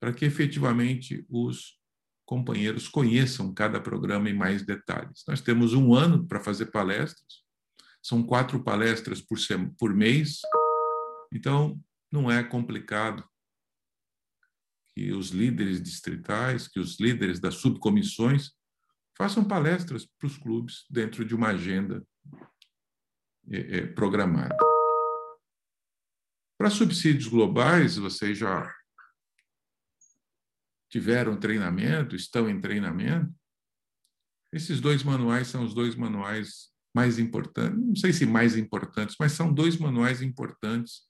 para 0.00 0.12
que 0.12 0.24
efetivamente 0.24 1.24
os 1.28 1.78
companheiros 2.26 2.88
conheçam 2.88 3.54
cada 3.54 3.80
programa 3.80 4.28
em 4.28 4.34
mais 4.34 4.64
detalhes. 4.64 5.24
Nós 5.26 5.40
temos 5.40 5.72
um 5.72 5.94
ano 5.94 6.26
para 6.26 6.40
fazer 6.40 6.66
palestras, 6.66 7.42
são 8.02 8.22
quatro 8.22 8.62
palestras 8.62 9.20
por, 9.20 9.38
por 9.78 9.94
mês, 9.94 10.40
então 11.32 11.80
não 12.10 12.30
é 12.30 12.42
complicado 12.42 13.28
que 14.94 15.12
os 15.12 15.30
líderes 15.30 15.82
distritais, 15.82 16.66
que 16.66 16.80
os 16.80 16.98
líderes 16.98 17.38
das 17.38 17.56
subcomissões 17.56 18.52
façam 19.16 19.46
palestras 19.46 20.06
para 20.06 20.26
os 20.26 20.36
clubes 20.36 20.84
dentro 20.90 21.24
de 21.24 21.34
uma 21.34 21.48
agenda 21.48 22.06
é, 23.50 23.78
é, 23.78 23.86
programada. 23.86 24.56
Para 26.58 26.70
subsídios 26.70 27.28
globais, 27.28 27.96
vocês 27.96 28.38
já 28.38 28.72
tiveram 30.90 31.38
treinamento, 31.38 32.16
estão 32.16 32.48
em 32.48 32.60
treinamento. 32.60 33.32
Esses 34.52 34.80
dois 34.80 35.02
manuais 35.02 35.48
são 35.48 35.64
os 35.64 35.74
dois 35.74 35.94
manuais 35.94 36.72
mais 36.94 37.18
importantes, 37.18 37.78
não 37.78 37.94
sei 37.94 38.12
se 38.12 38.26
mais 38.26 38.56
importantes, 38.56 39.14
mas 39.20 39.32
são 39.32 39.52
dois 39.52 39.76
manuais 39.76 40.22
importantes 40.22 41.07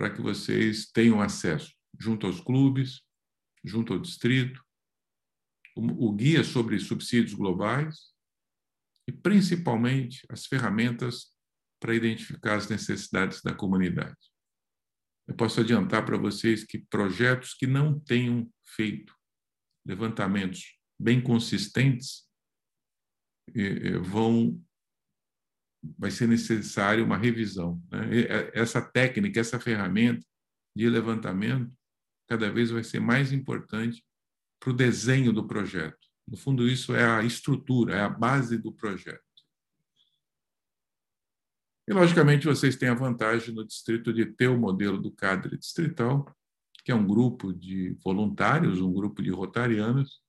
para 0.00 0.08
que 0.08 0.22
vocês 0.22 0.86
tenham 0.86 1.20
acesso 1.20 1.76
junto 1.98 2.26
aos 2.26 2.40
clubes, 2.40 3.02
junto 3.62 3.92
ao 3.92 3.98
distrito, 3.98 4.64
o 5.76 6.10
guia 6.10 6.42
sobre 6.42 6.78
subsídios 6.78 7.34
globais 7.34 8.10
e, 9.06 9.12
principalmente, 9.12 10.26
as 10.30 10.46
ferramentas 10.46 11.34
para 11.78 11.94
identificar 11.94 12.56
as 12.56 12.66
necessidades 12.66 13.42
da 13.42 13.52
comunidade. 13.52 14.16
Eu 15.28 15.36
posso 15.36 15.60
adiantar 15.60 16.06
para 16.06 16.16
vocês 16.16 16.64
que 16.64 16.78
projetos 16.78 17.52
que 17.52 17.66
não 17.66 18.00
tenham 18.00 18.50
feito 18.74 19.14
levantamentos 19.86 20.78
bem 20.98 21.22
consistentes 21.22 22.26
eh, 23.54 23.88
eh, 23.88 23.98
vão 23.98 24.58
vai 25.98 26.10
ser 26.10 26.26
necessário 26.28 27.04
uma 27.04 27.16
revisão. 27.16 27.82
Né? 27.90 28.26
Essa 28.52 28.80
técnica, 28.80 29.40
essa 29.40 29.58
ferramenta 29.58 30.26
de 30.76 30.88
levantamento, 30.88 31.72
cada 32.28 32.50
vez 32.50 32.70
vai 32.70 32.84
ser 32.84 33.00
mais 33.00 33.32
importante 33.32 34.04
para 34.60 34.70
o 34.70 34.76
desenho 34.76 35.32
do 35.32 35.46
projeto. 35.46 35.98
No 36.28 36.36
fundo, 36.36 36.68
isso 36.68 36.94
é 36.94 37.04
a 37.04 37.24
estrutura, 37.24 37.96
é 37.96 38.00
a 38.02 38.08
base 38.08 38.56
do 38.56 38.72
projeto. 38.72 39.20
E, 41.88 41.92
logicamente, 41.92 42.46
vocês 42.46 42.76
têm 42.76 42.88
a 42.88 42.94
vantagem 42.94 43.52
no 43.52 43.66
distrito 43.66 44.12
de 44.12 44.26
ter 44.26 44.46
o 44.46 44.56
modelo 44.56 45.00
do 45.00 45.10
cadre 45.10 45.58
distrital, 45.58 46.24
que 46.84 46.92
é 46.92 46.94
um 46.94 47.06
grupo 47.06 47.52
de 47.52 47.96
voluntários, 48.04 48.80
um 48.80 48.92
grupo 48.92 49.22
de 49.22 49.30
rotarianos, 49.30 50.22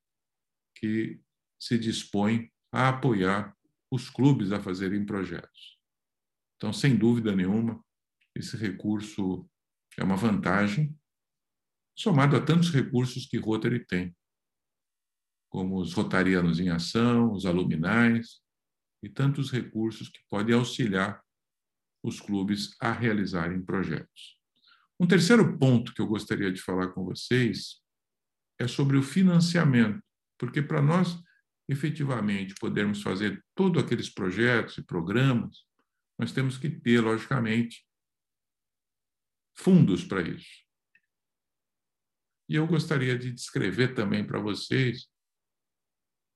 que 0.75 1.19
se 1.59 1.77
dispõe 1.77 2.51
a 2.71 2.89
apoiar 2.89 3.55
os 3.91 4.09
clubes 4.09 4.51
a 4.51 4.59
fazerem 4.61 5.05
projetos. 5.05 5.77
Então, 6.55 6.71
sem 6.71 6.95
dúvida 6.95 7.35
nenhuma, 7.35 7.83
esse 8.33 8.55
recurso 8.55 9.47
é 9.97 10.03
uma 10.03 10.15
vantagem, 10.15 10.97
somado 11.97 12.37
a 12.37 12.43
tantos 12.43 12.71
recursos 12.71 13.25
que 13.25 13.37
Rotary 13.37 13.85
tem, 13.85 14.15
como 15.49 15.81
os 15.81 15.93
Rotarianos 15.93 16.59
em 16.59 16.69
Ação, 16.69 17.33
os 17.33 17.45
aluminais, 17.45 18.41
e 19.03 19.09
tantos 19.09 19.51
recursos 19.51 20.07
que 20.07 20.19
podem 20.29 20.55
auxiliar 20.55 21.21
os 22.03 22.21
clubes 22.21 22.75
a 22.79 22.91
realizarem 22.91 23.61
projetos. 23.61 24.39
Um 24.99 25.07
terceiro 25.07 25.57
ponto 25.57 25.93
que 25.93 26.01
eu 26.01 26.07
gostaria 26.07 26.51
de 26.51 26.61
falar 26.61 26.89
com 26.89 27.03
vocês 27.03 27.81
é 28.59 28.67
sobre 28.67 28.97
o 28.97 29.03
financiamento, 29.03 30.01
porque 30.37 30.61
para 30.61 30.81
nós 30.81 31.19
efetivamente 31.67 32.55
podermos 32.55 33.01
fazer 33.01 33.43
todos 33.55 33.83
aqueles 33.83 34.09
projetos 34.09 34.77
e 34.77 34.83
programas, 34.83 35.65
nós 36.17 36.31
temos 36.31 36.57
que 36.57 36.69
ter, 36.69 37.01
logicamente, 37.01 37.85
fundos 39.55 40.03
para 40.03 40.21
isso. 40.21 40.65
E 42.49 42.55
eu 42.55 42.67
gostaria 42.67 43.17
de 43.17 43.31
descrever 43.31 43.93
também 43.93 44.25
para 44.25 44.39
vocês 44.39 45.09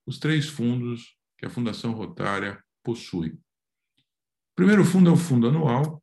os 0.08 0.17
três 0.20 0.48
fundos 0.48 1.17
que 1.38 1.46
a 1.46 1.50
Fundação 1.50 1.91
Rotária 1.91 2.63
possui. 2.84 3.32
O 3.32 4.55
primeiro 4.55 4.86
fundo 4.86 5.10
é 5.10 5.13
o 5.13 5.17
fundo 5.17 5.48
anual, 5.48 6.01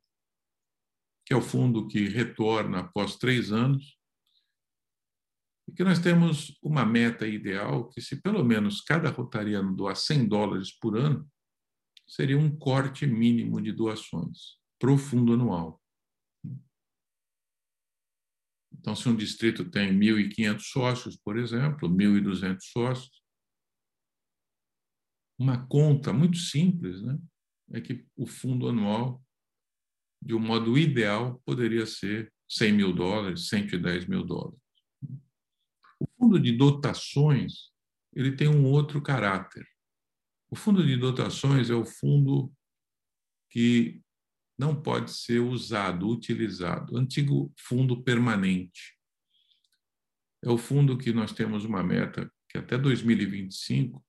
que 1.25 1.33
é 1.33 1.35
o 1.35 1.41
fundo 1.41 1.87
que 1.87 2.07
retorna 2.07 2.81
após 2.81 3.15
três 3.15 3.51
anos, 3.51 3.97
e 5.67 5.71
que 5.71 5.83
nós 5.83 5.99
temos 5.99 6.57
uma 6.61 6.85
meta 6.85 7.27
ideal 7.27 7.89
que, 7.89 8.01
se 8.01 8.21
pelo 8.21 8.43
menos 8.43 8.81
cada 8.81 9.09
rotariano 9.09 9.75
doar 9.75 9.95
100 9.95 10.27
dólares 10.27 10.77
por 10.77 10.97
ano, 10.97 11.27
seria 12.07 12.37
um 12.37 12.55
corte 12.55 13.07
mínimo 13.07 13.61
de 13.61 13.71
doações 13.71 14.57
para 14.79 14.91
o 14.91 14.97
fundo 14.97 15.33
anual. 15.33 15.81
Então, 18.73 18.95
se 18.95 19.07
um 19.07 19.15
distrito 19.15 19.69
tem 19.69 19.97
1.500 19.97 20.59
sócios, 20.59 21.17
por 21.17 21.37
exemplo, 21.37 21.87
1.200 21.87 22.57
sócios, 22.61 23.23
uma 25.39 25.65
conta 25.67 26.11
muito 26.11 26.37
simples 26.37 27.01
né, 27.01 27.17
é 27.71 27.81
que 27.81 28.05
o 28.15 28.25
fundo 28.27 28.67
anual, 28.67 29.23
de 30.21 30.33
um 30.33 30.39
modo 30.39 30.77
ideal, 30.77 31.41
poderia 31.45 31.85
ser 31.85 32.31
100 32.49 32.73
mil 32.73 32.93
dólares, 32.93 33.47
110 33.47 34.05
mil 34.05 34.23
dólares. 34.23 34.62
Fundo 36.23 36.39
de 36.39 36.53
dotações 36.53 37.73
ele 38.15 38.31
tem 38.31 38.47
um 38.47 38.63
outro 38.63 39.01
caráter. 39.01 39.67
O 40.49 40.55
fundo 40.55 40.81
de 40.81 40.95
dotações 40.95 41.69
é 41.69 41.75
o 41.75 41.83
fundo 41.83 42.49
que 43.49 44.01
não 44.57 44.73
pode 44.73 45.11
ser 45.11 45.39
usado, 45.39 46.07
utilizado. 46.07 46.95
Antigo 46.95 47.53
fundo 47.59 48.01
permanente. 48.01 48.97
É 50.41 50.49
o 50.49 50.57
fundo 50.57 50.97
que 50.97 51.11
nós 51.11 51.33
temos 51.33 51.65
uma 51.65 51.83
meta 51.83 52.31
que 52.47 52.57
até 52.57 52.77
2025 52.77 54.01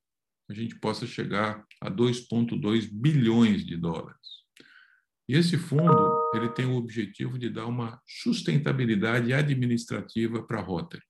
a 0.48 0.54
gente 0.54 0.78
possa 0.78 1.08
chegar 1.08 1.66
a 1.80 1.90
2,2 1.90 2.88
bilhões 2.92 3.66
de 3.66 3.76
dólares. 3.76 4.44
E 5.28 5.34
esse 5.34 5.58
fundo 5.58 6.30
ele 6.32 6.48
tem 6.50 6.66
o 6.66 6.76
objetivo 6.76 7.36
de 7.36 7.50
dar 7.50 7.66
uma 7.66 8.00
sustentabilidade 8.06 9.32
administrativa 9.32 10.40
para 10.46 10.60
a 10.60 10.62
Rotary. 10.62 11.02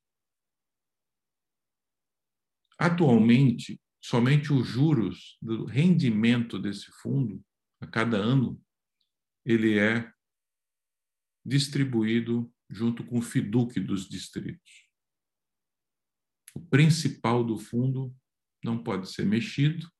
Atualmente, 2.78 3.80
somente 4.00 4.52
os 4.52 4.66
juros 4.66 5.38
do 5.40 5.64
rendimento 5.64 6.58
desse 6.58 6.90
fundo, 7.00 7.44
a 7.80 7.86
cada 7.86 8.16
ano, 8.16 8.60
ele 9.44 9.78
é 9.78 10.12
distribuído 11.44 12.52
junto 12.70 13.04
com 13.04 13.18
o 13.18 13.22
FIDUC 13.22 13.78
dos 13.80 14.08
distritos. 14.08 14.88
O 16.54 16.60
principal 16.60 17.44
do 17.44 17.58
fundo 17.58 18.14
não 18.62 18.82
pode 18.82 19.10
ser 19.10 19.26
mexido 19.26 19.90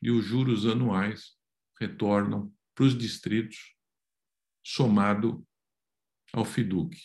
e 0.00 0.10
os 0.10 0.24
juros 0.24 0.66
anuais 0.66 1.36
retornam 1.80 2.54
para 2.74 2.84
os 2.84 2.96
distritos, 2.96 3.74
somado 4.64 5.46
ao 6.32 6.44
FIDUC. 6.44 6.96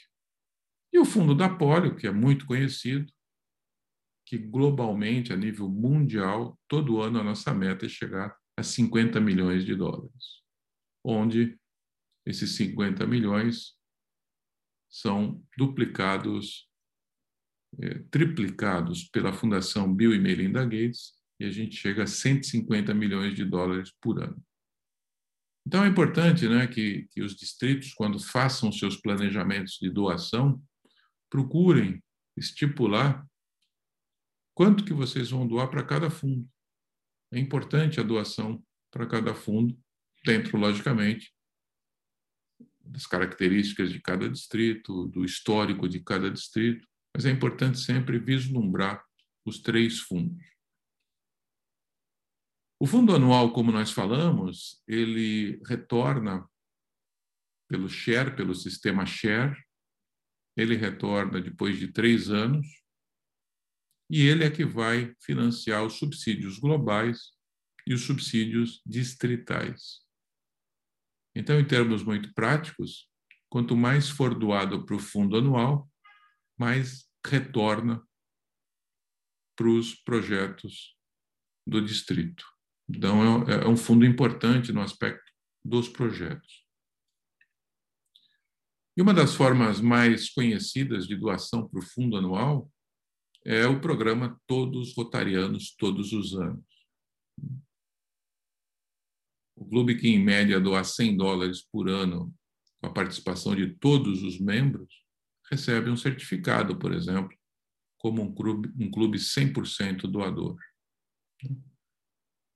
E 0.93 1.00
o 1.00 1.06
fundo 1.06 1.34
da 1.34 1.50
polio, 1.50 1.95
que 1.95 2.06
é 2.06 2.12
muito 2.12 2.45
conhecido, 2.45 3.12
que 4.32 4.38
globalmente, 4.38 5.34
a 5.34 5.36
nível 5.36 5.67
mundial, 5.67 6.58
todo 6.65 7.02
ano 7.02 7.20
a 7.20 7.24
nossa 7.24 7.54
meta 7.54 7.86
é 7.86 7.89
chegar 7.89 8.34
a 8.56 8.63
50 8.63 9.20
milhões 9.20 9.65
de 9.65 9.76
dólares, 9.76 10.41
onde 11.04 11.60
esses 12.26 12.56
50 12.56 13.06
milhões 13.06 13.76
são 14.89 15.44
duplicados, 15.58 16.70
é, 17.78 17.96
triplicados 18.10 19.04
pela 19.10 19.34
Fundação 19.34 19.94
Bill 19.94 20.15
e 20.15 20.20
Melinda 20.20 20.63
Gates, 20.63 21.12
e 21.38 21.44
a 21.44 21.52
gente 21.52 21.76
chega 21.76 22.04
a 22.04 22.08
150 22.08 22.94
milhões 22.94 23.36
de 23.36 23.44
dólares 23.44 23.91
por 24.00 24.24
ano. 24.24 24.41
Então 25.67 25.84
é 25.84 25.89
importante 25.89 26.48
né, 26.48 26.67
que, 26.67 27.06
que 27.12 27.22
os 27.22 27.36
distritos, 27.36 27.94
quando 27.94 28.17
façam 28.17 28.72
seus 28.72 28.96
planejamentos 28.96 29.74
de 29.74 29.89
doação, 29.89 30.63
procurem 31.30 32.02
estipular 32.38 33.30
quanto 34.54 34.86
que 34.86 34.94
vocês 34.94 35.32
vão 35.32 35.48
doar 35.48 35.70
para 35.70 35.84
cada 35.84 36.10
fundo. 36.10 36.50
É 37.32 37.40
importante 37.40 38.00
a 38.00 38.04
doação 38.04 38.64
para 38.92 39.08
cada 39.08 39.34
fundo, 39.34 39.78
dentro, 40.24 40.58
logicamente, 40.58 41.34
das 42.84 43.08
características 43.08 43.92
de 43.92 44.02
cada 44.02 44.30
distrito, 44.30 45.08
do 45.08 45.24
histórico 45.24 45.88
de 45.88 46.02
cada 46.02 46.30
distrito, 46.30 46.86
mas 47.16 47.26
é 47.26 47.32
importante 47.32 47.80
sempre 47.80 48.20
vislumbrar 48.20 49.04
os 49.46 49.62
três 49.62 50.00
fundos. 50.00 50.46
O 52.80 52.88
fundo 52.88 53.16
anual, 53.16 53.54
como 53.54 53.72
nós 53.72 53.92
falamos, 53.92 54.82
ele 54.88 55.62
retorna 55.68 56.50
pelo 57.70 57.88
share, 57.88 58.36
pelo 58.36 58.56
sistema 58.56 59.06
share, 59.06 59.56
ele 60.58 60.76
retorna 60.76 61.40
depois 61.40 61.78
de 61.78 61.92
três 61.92 62.30
anos, 62.30 62.68
e 64.12 64.28
ele 64.28 64.43
é 64.43 64.52
que 64.52 64.65
vai 64.65 65.15
financiar 65.21 65.86
os 65.86 65.93
subsídios 65.93 66.60
globais 66.60 67.32
e 67.88 67.93
os 67.93 68.02
subsídios 68.02 68.82
distritais. 68.86 70.02
Então, 71.34 71.58
em 71.58 71.65
termos 71.65 72.04
muito 72.04 72.34
práticos, 72.34 73.10
quanto 73.50 73.74
mais 73.74 74.10
for 74.10 74.38
doado 74.38 74.86
para 74.86 74.97
o 74.97 75.00
fundo 75.00 75.38
anual, 75.38 75.89
mais 76.60 77.10
retorna 77.26 78.06
para 79.56 79.69
os 79.69 79.95
projetos 79.95 80.97
do 81.65 81.82
distrito. 81.82 82.45
Então, 82.89 83.47
é, 83.47 83.63
é 83.63 83.67
um 83.67 83.78
fundo 83.78 84.06
importante 84.06 84.74
no 84.74 84.82
aspecto 84.82 85.32
dos 85.63 85.88
projetos. 85.88 86.65
E 88.97 89.02
uma 89.02 89.13
das 89.13 89.34
formas 89.36 89.80
mais 89.80 90.30
conhecidas 90.30 91.08
de 91.08 91.15
doação 91.15 91.65
para 91.69 91.80
o 91.80 91.86
fundo 91.86 92.17
anual 92.17 92.69
é 93.43 93.65
o 93.65 93.82
programa 93.82 94.39
Todos 94.47 94.95
Rotarianos 94.95 95.75
Todos 95.75 96.13
os 96.13 96.34
Anos. 96.34 96.65
O 99.56 99.67
clube 99.67 99.97
que, 99.97 100.08
em 100.08 100.23
média, 100.23 100.60
doa 100.60 100.84
100 100.84 101.17
dólares 101.17 101.62
por 101.62 101.89
ano 101.89 102.34
com 102.80 102.88
a 102.88 102.93
participação 102.93 103.56
de 103.56 103.75
todos 103.75 104.23
os 104.23 104.39
membros, 104.39 105.04
recebe 105.49 105.89
um 105.89 105.97
certificado, 105.97 106.77
por 106.80 106.93
exemplo, 106.93 107.38
como 107.97 108.23
um 108.23 108.34
clube, 108.34 108.71
um 108.84 108.89
clube 108.89 109.19
100% 109.19 110.10
doador. 110.10 110.58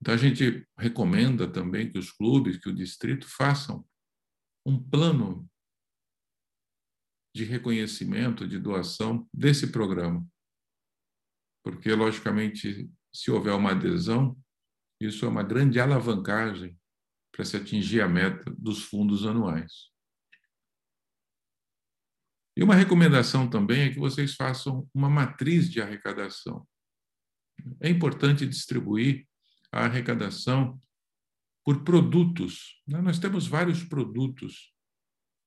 Então, 0.01 0.13
a 0.13 0.17
gente 0.17 0.67
recomenda 0.77 1.47
também 1.47 1.91
que 1.91 1.99
os 1.99 2.11
clubes, 2.11 2.57
que 2.57 2.69
o 2.69 2.75
distrito 2.75 3.27
façam 3.27 3.85
um 4.65 4.81
plano 4.81 5.47
de 7.35 7.43
reconhecimento, 7.43 8.47
de 8.47 8.57
doação 8.57 9.27
desse 9.33 9.71
programa. 9.71 10.25
Porque, 11.65 11.91
logicamente, 11.95 12.87
se 13.11 13.31
houver 13.31 13.55
uma 13.55 13.71
adesão, 13.71 14.39
isso 15.01 15.25
é 15.25 15.27
uma 15.27 15.41
grande 15.41 15.79
alavancagem 15.79 16.79
para 17.31 17.43
se 17.43 17.57
atingir 17.57 18.01
a 18.01 18.07
meta 18.07 18.53
dos 18.55 18.83
fundos 18.83 19.25
anuais. 19.25 19.89
E 22.55 22.63
uma 22.63 22.75
recomendação 22.75 23.49
também 23.49 23.81
é 23.81 23.89
que 23.91 23.97
vocês 23.97 24.35
façam 24.35 24.87
uma 24.93 25.09
matriz 25.09 25.67
de 25.67 25.81
arrecadação. 25.81 26.67
É 27.81 27.89
importante 27.89 28.45
distribuir 28.45 29.27
a 29.71 29.85
arrecadação 29.85 30.79
por 31.65 31.83
produtos. 31.83 32.79
Né? 32.87 33.01
Nós 33.01 33.17
temos 33.17 33.47
vários 33.47 33.83
produtos 33.83 34.71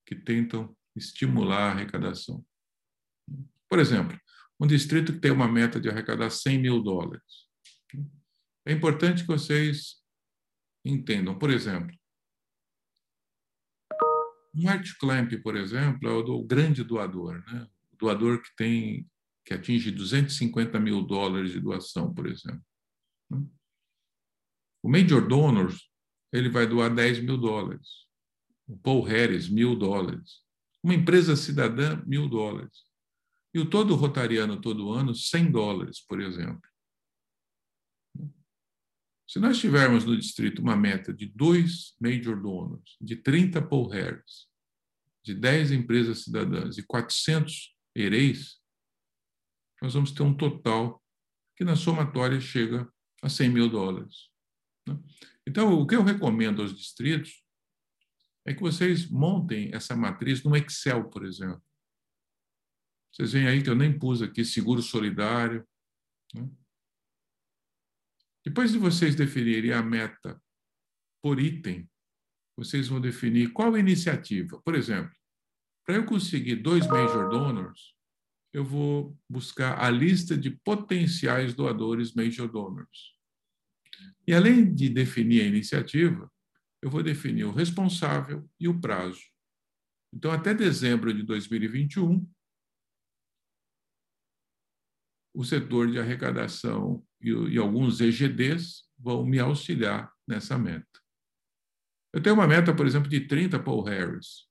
que 0.05 0.17
tentam 0.17 0.77
estimular 0.97 1.69
a 1.69 1.71
arrecadação. 1.71 2.45
Por 3.69 3.79
exemplo, 3.79 4.19
um 4.61 4.67
distrito 4.67 5.13
que 5.13 5.21
tem 5.21 5.31
uma 5.31 5.47
meta 5.47 5.81
de 5.81 5.89
arrecadar 5.89 6.31
100 6.31 6.59
mil 6.59 6.83
dólares. 6.83 7.49
É 8.67 8.73
importante 8.73 9.23
que 9.23 9.29
vocês 9.29 10.03
entendam. 10.85 11.39
Por 11.39 11.51
exemplo, 11.51 11.97
um 14.55 14.69
art 14.69 14.89
clamp, 14.99 15.33
por 15.43 15.57
exemplo, 15.57 16.09
é 16.09 16.13
o 16.13 16.45
grande 16.45 16.83
doador, 16.83 17.43
né? 17.47 17.69
O 17.93 17.97
doador 17.97 18.43
que 18.43 18.55
tem 18.57 19.09
que 19.45 19.55
atinge 19.55 19.91
250 19.91 20.79
mil 20.79 21.03
dólares 21.03 21.53
de 21.53 21.61
doação, 21.61 22.13
por 22.13 22.27
exemplo. 22.27 22.63
O 24.83 24.91
major 24.91 25.27
donors 25.27 25.89
ele 26.31 26.51
vai 26.51 26.67
doar 26.67 26.95
10 26.95 27.21
mil 27.21 27.39
dólares. 27.39 28.07
O 28.67 28.77
Paul 28.77 29.03
Harris, 29.03 29.49
mil 29.49 29.75
dólares. 29.75 30.43
Uma 30.83 30.95
empresa 30.95 31.35
cidadã, 31.35 32.03
mil 32.07 32.29
dólares. 32.29 32.88
E 33.59 33.61
o 33.61 33.69
todo 33.69 33.97
rotariano, 33.97 34.61
todo 34.61 34.93
ano, 34.93 35.13
100 35.13 35.51
dólares, 35.51 36.01
por 36.01 36.21
exemplo. 36.21 36.63
Se 39.27 39.41
nós 39.41 39.59
tivermos 39.59 40.05
no 40.05 40.17
distrito 40.17 40.63
uma 40.63 40.77
meta 40.77 41.13
de 41.13 41.27
dois 41.27 41.97
major 42.01 42.41
donors, 42.41 42.97
de 43.01 43.17
30 43.17 43.61
Paul 43.63 43.89
Harris, 43.89 44.47
de 45.25 45.35
10 45.35 45.73
empresas 45.73 46.23
cidadãs 46.23 46.79
e 46.79 46.85
400 46.85 47.75
EREIs, 47.97 48.61
nós 49.83 49.95
vamos 49.95 50.13
ter 50.13 50.23
um 50.23 50.37
total 50.37 51.05
que 51.57 51.65
na 51.65 51.75
somatória 51.75 52.41
chega 52.41 52.89
a 53.21 53.29
100 53.29 53.49
mil 53.51 53.69
dólares. 53.69 54.31
Né? 54.87 54.97
Então, 55.45 55.73
o 55.73 55.85
que 55.85 55.97
eu 55.97 56.05
recomendo 56.05 56.63
aos 56.63 56.73
distritos 56.73 57.43
é 58.47 58.55
que 58.55 58.61
vocês 58.61 59.11
montem 59.11 59.75
essa 59.75 59.97
matriz 59.97 60.45
no 60.45 60.57
Excel, 60.57 61.11
por 61.11 61.27
exemplo. 61.27 61.68
Vocês 63.13 63.33
veem 63.33 63.47
aí 63.49 63.63
que 63.63 63.71
eu 63.71 63.75
nem 63.75 63.97
pus 63.97 64.23
aqui 64.23 64.45
seguro 64.45 64.83
solidário. 64.83 65.67
Né? 66.35 66.49
Depois 68.45 68.73
de 68.73 68.79
vocês 68.79 69.15
definirem 69.15 69.73
a 69.73 69.83
meta 69.83 70.41
por 71.23 71.41
item, 71.41 71.89
vocês 72.57 72.89
vão 72.89 73.01
definir 73.01 73.53
qual 73.53 73.77
iniciativa. 73.77 74.61
Por 74.63 74.75
exemplo, 74.75 75.15
para 75.85 75.97
eu 75.97 76.05
conseguir 76.05 76.57
dois 76.57 76.87
major 76.87 77.29
donors, 77.31 77.95
eu 78.53 78.65
vou 78.65 79.17
buscar 79.29 79.83
a 79.83 79.91
lista 79.91 80.37
de 80.37 80.51
potenciais 80.51 81.55
doadores 81.55 82.15
major 82.15 82.51
donors. 82.51 83.17
E 84.27 84.35
além 84.35 84.73
de 84.75 84.89
definir 84.89 85.43
a 85.43 85.47
iniciativa, 85.47 86.31
eu 86.83 86.91
vou 86.91 87.03
definir 87.03 87.45
o 87.45 87.53
responsável 87.53 88.49
e 88.59 88.69
o 88.69 88.81
prazo. 88.81 89.23
Então, 90.13 90.31
até 90.31 90.55
dezembro 90.55 91.13
de 91.13 91.23
2021, 91.23 92.27
o 95.35 95.45
setor 95.45 95.91
de 95.91 95.99
arrecadação 95.99 97.05
e, 97.21 97.31
e 97.31 97.59
alguns 97.59 98.01
EGDs 98.01 98.89
vão 98.99 99.25
me 99.25 99.39
auxiliar 99.39 100.13
nessa 100.27 100.59
meta. 100.59 100.87
Eu 102.13 102.23
tenho 102.23 102.35
uma 102.35 102.47
meta, 102.47 102.75
por 102.75 102.87
exemplo, 102.87 103.09
de 103.09 103.27
30 103.27 103.63
Paul 103.63 103.83
Harris. 103.83 104.49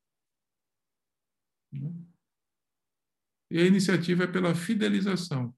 E 3.52 3.60
a 3.60 3.66
iniciativa 3.66 4.24
é 4.24 4.28
pela 4.28 4.54
fidelização. 4.54 5.56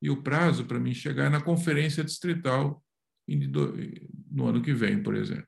E 0.00 0.10
o 0.10 0.22
prazo 0.22 0.66
para 0.66 0.80
mim 0.80 0.92
chegar 0.92 1.26
é 1.26 1.28
na 1.28 1.42
conferência 1.42 2.02
distrital 2.02 2.84
no 4.30 4.46
ano 4.46 4.62
que 4.62 4.74
vem, 4.74 5.02
por 5.02 5.14
exemplo. 5.14 5.46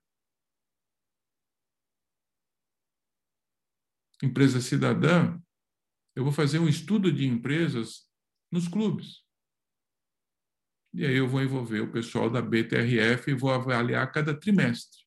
Empresa 4.22 4.60
cidadã, 4.60 5.40
eu 6.16 6.22
vou 6.22 6.32
fazer 6.32 6.58
um 6.58 6.68
estudo 6.68 7.12
de 7.12 7.26
empresas 7.26 8.06
nos 8.50 8.68
clubes. 8.68 9.24
E 10.92 11.04
aí 11.04 11.16
eu 11.16 11.28
vou 11.28 11.42
envolver 11.42 11.80
o 11.80 11.90
pessoal 11.90 12.30
da 12.30 12.40
BTRF 12.40 13.30
e 13.30 13.34
vou 13.34 13.50
avaliar 13.50 14.12
cada 14.12 14.38
trimestre. 14.38 15.02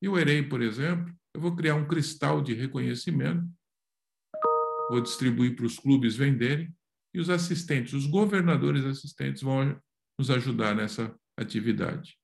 E 0.00 0.08
o 0.08 0.18
EREI, 0.18 0.48
por 0.48 0.62
exemplo, 0.62 1.14
eu 1.34 1.40
vou 1.40 1.54
criar 1.54 1.74
um 1.74 1.86
cristal 1.86 2.40
de 2.40 2.54
reconhecimento, 2.54 3.46
vou 4.88 5.00
distribuir 5.00 5.54
para 5.54 5.66
os 5.66 5.78
clubes 5.78 6.16
venderem, 6.16 6.74
e 7.14 7.20
os 7.20 7.28
assistentes, 7.28 7.92
os 7.92 8.06
governadores 8.06 8.84
assistentes 8.84 9.42
vão 9.42 9.80
nos 10.18 10.30
ajudar 10.30 10.74
nessa 10.74 11.14
atividade. 11.38 12.18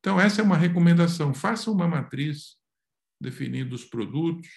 Então, 0.00 0.20
essa 0.20 0.42
é 0.42 0.44
uma 0.44 0.56
recomendação. 0.56 1.32
Faça 1.32 1.70
uma 1.70 1.88
matriz 1.88 2.56
definindo 3.20 3.74
os 3.74 3.84
produtos, 3.84 4.48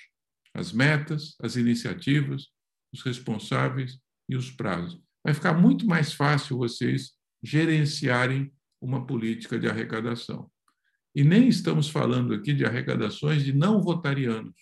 as 0.58 0.74
metas, 0.74 1.36
as 1.40 1.56
iniciativas, 1.56 2.48
os 2.92 3.04
responsáveis 3.04 4.00
e 4.28 4.36
os 4.36 4.50
prazos. 4.50 5.00
Vai 5.24 5.32
ficar 5.32 5.54
muito 5.54 5.86
mais 5.86 6.14
fácil 6.14 6.58
vocês 6.58 7.12
gerenciarem 7.44 8.52
uma 8.82 9.06
política 9.06 9.60
de 9.60 9.68
arrecadação. 9.68 10.52
E 11.16 11.24
nem 11.24 11.48
estamos 11.48 11.90
falando 11.90 12.34
aqui 12.34 12.54
de 12.54 12.66
arrecadações 12.66 13.44
de 13.44 13.54
não 13.54 13.84
votarianos. 13.84 14.56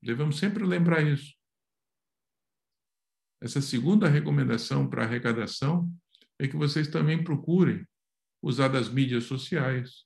Devemos 0.00 0.38
sempre 0.38 0.64
lembrar 0.64 1.02
isso. 1.02 1.34
Essa 3.42 3.60
segunda 3.60 4.08
recomendação 4.08 4.88
para 4.88 5.02
arrecadação 5.02 5.92
é 6.38 6.46
que 6.46 6.56
vocês 6.56 6.86
também 6.86 7.22
procurem 7.22 7.84
usar 8.40 8.68
das 8.68 8.88
mídias 8.88 9.24
sociais, 9.24 10.04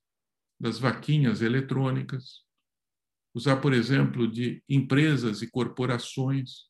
das 0.59 0.79
vaquinhas 0.79 1.43
eletrônicas, 1.43 2.43
usar, 3.35 3.57
por 3.57 3.73
exemplo, 3.73 4.31
de 4.31 4.63
empresas 4.69 5.43
e 5.43 5.51
corporações. 5.51 6.69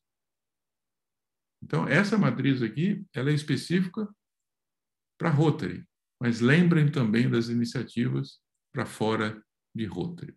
Então, 1.63 1.87
essa 1.87 2.17
matriz 2.17 2.61
aqui, 2.61 3.05
ela 3.13 3.29
é 3.29 3.33
específica 3.33 4.07
para 5.17 5.29
Rotary, 5.29 5.85
mas 6.19 6.39
lembrem 6.39 6.91
também 6.91 7.29
das 7.29 7.49
iniciativas 7.49 8.39
para 8.73 8.85
fora 8.85 9.43
de 9.73 9.85
Rotary. 9.85 10.35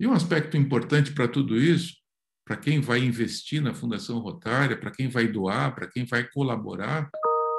E 0.00 0.06
um 0.06 0.12
aspecto 0.12 0.56
importante 0.56 1.12
para 1.12 1.28
tudo 1.28 1.56
isso, 1.56 1.96
para 2.44 2.56
quem 2.56 2.80
vai 2.80 3.00
investir 3.00 3.60
na 3.60 3.74
Fundação 3.74 4.20
Rotária, 4.20 4.78
para 4.78 4.90
quem 4.90 5.08
vai 5.08 5.28
doar, 5.28 5.74
para 5.74 5.88
quem 5.88 6.04
vai 6.04 6.28
colaborar, 6.30 7.10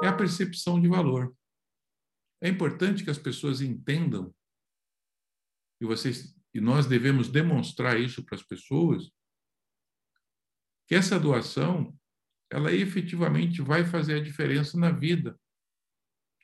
é 0.02 0.08
a 0.08 0.16
percepção 0.16 0.82
de 0.82 0.88
valor. 0.88 1.36
É 2.42 2.48
importante 2.48 3.04
que 3.04 3.10
as 3.10 3.18
pessoas 3.18 3.62
entendam, 3.62 4.34
e, 5.82 5.86
vocês, 5.86 6.36
e 6.54 6.60
nós 6.60 6.86
devemos 6.86 7.30
demonstrar 7.30 8.00
isso 8.00 8.24
para 8.24 8.36
as 8.36 8.44
pessoas, 8.44 9.10
que 10.88 10.96
essa 10.96 11.20
doação 11.20 11.96
ela 12.52 12.74
efetivamente 12.74 13.62
vai 13.62 13.86
fazer 13.86 14.16
a 14.16 14.24
diferença 14.24 14.78
na 14.78 14.92
vida 14.92 15.40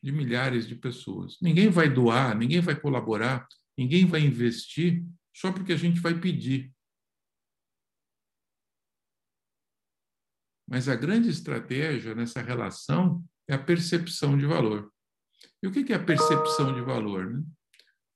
de 0.04 0.12
milhares 0.12 0.68
de 0.68 0.76
pessoas. 0.76 1.38
Ninguém 1.42 1.70
vai 1.70 1.90
doar, 1.92 2.38
ninguém 2.38 2.62
vai 2.62 2.80
colaborar, 2.80 3.48
ninguém 3.76 4.06
vai 4.06 4.22
investir 4.22 5.04
só 5.36 5.52
porque 5.52 5.74
a 5.74 5.78
gente 5.78 6.00
vai 6.00 6.20
pedir. 6.20 6.72
Mas 10.68 10.88
a 10.88 10.96
grande 10.96 11.30
estratégia 11.30 12.14
nessa 12.14 12.42
relação 12.42 13.24
é 13.48 13.56
a 13.56 13.64
percepção 13.64 14.38
de 14.38 14.46
valor. 14.46 14.92
E 15.62 15.68
o 15.68 15.72
que 15.72 15.92
é 15.92 15.96
a 15.96 16.04
percepção 16.04 16.74
de 16.74 16.82
valor? 16.82 17.34
Né? 17.34 17.44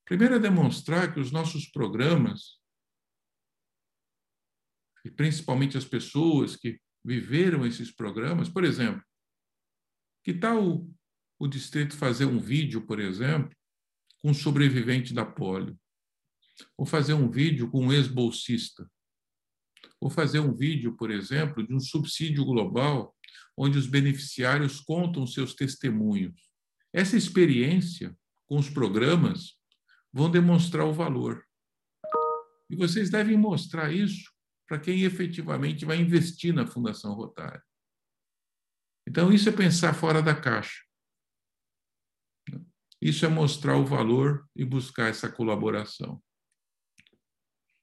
Primeiro 0.10 0.34
é 0.34 0.40
demonstrar 0.40 1.14
que 1.14 1.20
os 1.20 1.32
nossos 1.32 1.68
programas, 1.68 2.58
e 5.06 5.12
principalmente 5.12 5.78
as 5.78 5.86
pessoas 5.86 6.56
que 6.56 6.82
viveram 7.06 7.64
esses 7.64 7.92
programas, 7.92 8.50
por 8.50 8.64
exemplo, 8.64 9.04
que 10.24 10.34
tal 10.34 10.84
o, 11.40 11.48
distrito 11.48 11.96
fazer 11.96 12.26
um 12.26 12.40
vídeo, 12.40 12.88
por 12.88 13.00
exemplo, 13.00 13.56
com 14.18 14.32
um 14.32 14.34
sobrevivente 14.34 15.14
da 15.14 15.24
polio? 15.24 15.80
Ou 16.76 16.88
fazer 16.88 17.14
um 17.14 17.30
vídeo 17.30 17.70
com 17.70 17.86
um 17.86 17.94
ex-bolsista? 17.94 18.90
Ou 20.02 20.10
fazer 20.10 20.40
um 20.40 20.56
vídeo, 20.56 20.98
por 20.98 21.12
exemplo, 21.12 21.66
de 21.66 21.72
um 21.72 21.80
subsídio 21.80 22.44
global 22.44 23.16
onde 23.56 23.78
os 23.78 23.86
beneficiários 23.86 24.82
contam 24.82 25.28
seus 25.28 25.54
testemunhos. 25.54 26.50
Essa 26.92 27.16
experiência 27.16 28.18
com 28.48 28.58
os 28.58 28.72
programas 28.72 29.59
vão 30.14 30.30
demonstrar 30.30 30.86
o 30.86 30.94
valor. 30.94 31.46
E 32.70 32.76
vocês 32.76 33.10
devem 33.10 33.38
mostrar 33.38 33.92
isso 33.92 34.32
para 34.68 34.80
quem 34.80 35.04
efetivamente 35.04 35.86
vai 35.86 35.98
investir 35.98 36.54
na 36.54 36.68
Fundação 36.68 37.14
Rotária. 37.14 37.64
Então, 39.08 39.34
isso 39.34 39.50
é 39.50 39.52
pensar 39.52 39.94
fora 39.94 40.22
da 40.22 40.40
caixa. 40.40 40.84
Isso 43.02 43.26
é 43.26 43.30
mostrar 43.30 43.78
o 43.78 43.86
valor 43.86 44.48
e 44.56 44.64
buscar 44.64 45.10
essa 45.10 45.32
colaboração. 45.32 46.22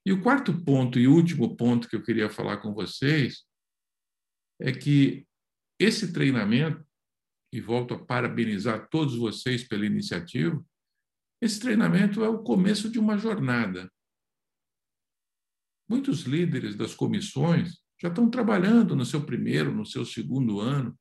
E 0.04 0.12
o 0.12 0.22
quarto 0.22 0.52
ponto 0.64 1.00
e 1.00 1.08
último 1.08 1.56
ponto 1.56 1.88
que 1.88 1.96
eu 1.96 2.02
queria 2.02 2.30
falar 2.30 2.58
com 2.58 2.72
vocês 2.72 3.44
é 4.60 4.70
que 4.70 5.26
esse 5.80 6.12
treinamento, 6.12 6.86
e 7.52 7.60
volto 7.60 7.94
a 7.94 8.04
parabenizar 8.04 8.88
todos 8.88 9.16
vocês 9.16 9.66
pela 9.66 9.84
iniciativa, 9.84 10.64
esse 11.40 11.60
treinamento 11.60 12.24
é 12.24 12.28
o 12.28 12.42
começo 12.42 12.90
de 12.90 12.98
uma 12.98 13.18
jornada. 13.18 13.90
Muitos 15.88 16.22
líderes 16.22 16.74
das 16.74 16.94
comissões 16.94 17.80
já 18.00 18.08
estão 18.08 18.30
trabalhando 18.30 18.96
no 18.96 19.04
seu 19.04 19.24
primeiro, 19.24 19.74
no 19.74 19.84
seu 19.84 20.04
segundo 20.04 20.60
ano, 20.60 20.98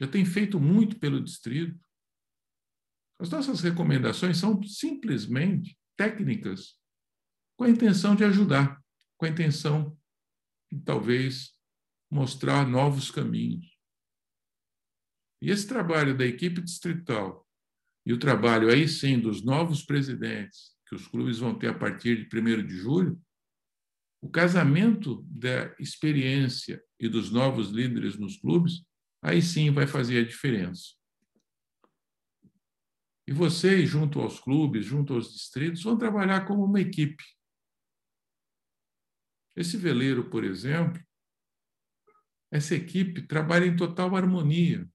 já 0.00 0.06
têm 0.06 0.24
feito 0.24 0.60
muito 0.60 0.98
pelo 0.98 1.22
distrito. 1.22 1.78
As 3.18 3.30
nossas 3.30 3.60
recomendações 3.60 4.38
são 4.38 4.62
simplesmente 4.62 5.78
técnicas 5.96 6.78
com 7.56 7.64
a 7.64 7.70
intenção 7.70 8.14
de 8.14 8.24
ajudar, 8.24 8.82
com 9.16 9.26
a 9.26 9.28
intenção 9.28 9.96
de 10.70 10.80
talvez 10.80 11.56
mostrar 12.10 12.66
novos 12.66 13.10
caminhos. 13.10 13.78
E 15.40 15.50
esse 15.50 15.66
trabalho 15.66 16.16
da 16.16 16.24
equipe 16.24 16.60
distrital 16.60 17.46
e 18.04 18.12
o 18.12 18.18
trabalho 18.18 18.68
aí 18.68 18.88
sim 18.88 19.18
dos 19.18 19.44
novos 19.44 19.84
presidentes 19.84 20.72
que 20.86 20.94
os 20.94 21.06
clubes 21.06 21.38
vão 21.38 21.58
ter 21.58 21.68
a 21.68 21.78
partir 21.78 22.28
de 22.28 22.38
1 22.38 22.66
de 22.66 22.76
julho, 22.76 23.20
o 24.20 24.28
casamento 24.28 25.22
da 25.28 25.74
experiência 25.80 26.82
e 27.00 27.08
dos 27.08 27.30
novos 27.30 27.70
líderes 27.70 28.18
nos 28.18 28.36
clubes, 28.36 28.84
aí 29.22 29.40
sim 29.40 29.70
vai 29.70 29.86
fazer 29.86 30.18
a 30.18 30.24
diferença. 30.24 30.94
E 33.26 33.32
vocês, 33.32 33.88
junto 33.88 34.20
aos 34.20 34.38
clubes, 34.38 34.84
junto 34.84 35.14
aos 35.14 35.32
distritos, 35.32 35.82
vão 35.82 35.96
trabalhar 35.96 36.44
como 36.44 36.64
uma 36.64 36.80
equipe. 36.80 37.24
Esse 39.56 39.76
veleiro, 39.76 40.28
por 40.28 40.44
exemplo, 40.44 41.02
essa 42.50 42.74
equipe 42.74 43.22
trabalha 43.22 43.64
em 43.64 43.76
total 43.76 44.14
harmonia. 44.14 44.86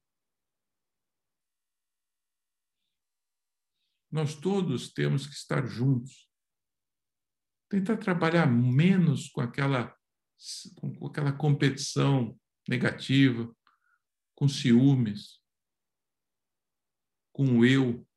Nós 4.12 4.36
todos 4.36 4.92
temos 4.92 5.28
que 5.28 5.34
estar 5.34 5.66
juntos. 5.66 6.30
Tentar 7.70 7.98
trabalhar 7.98 8.46
menos 8.46 9.30
com 9.30 9.42
aquela, 9.42 9.94
com 10.76 11.08
aquela 11.08 11.34
competição 11.34 12.40
negativa, 12.68 13.54
com 14.36 14.48
ciúmes, 14.48 15.42
com 17.34 17.60
o 17.60 17.66
eu. 17.66 18.08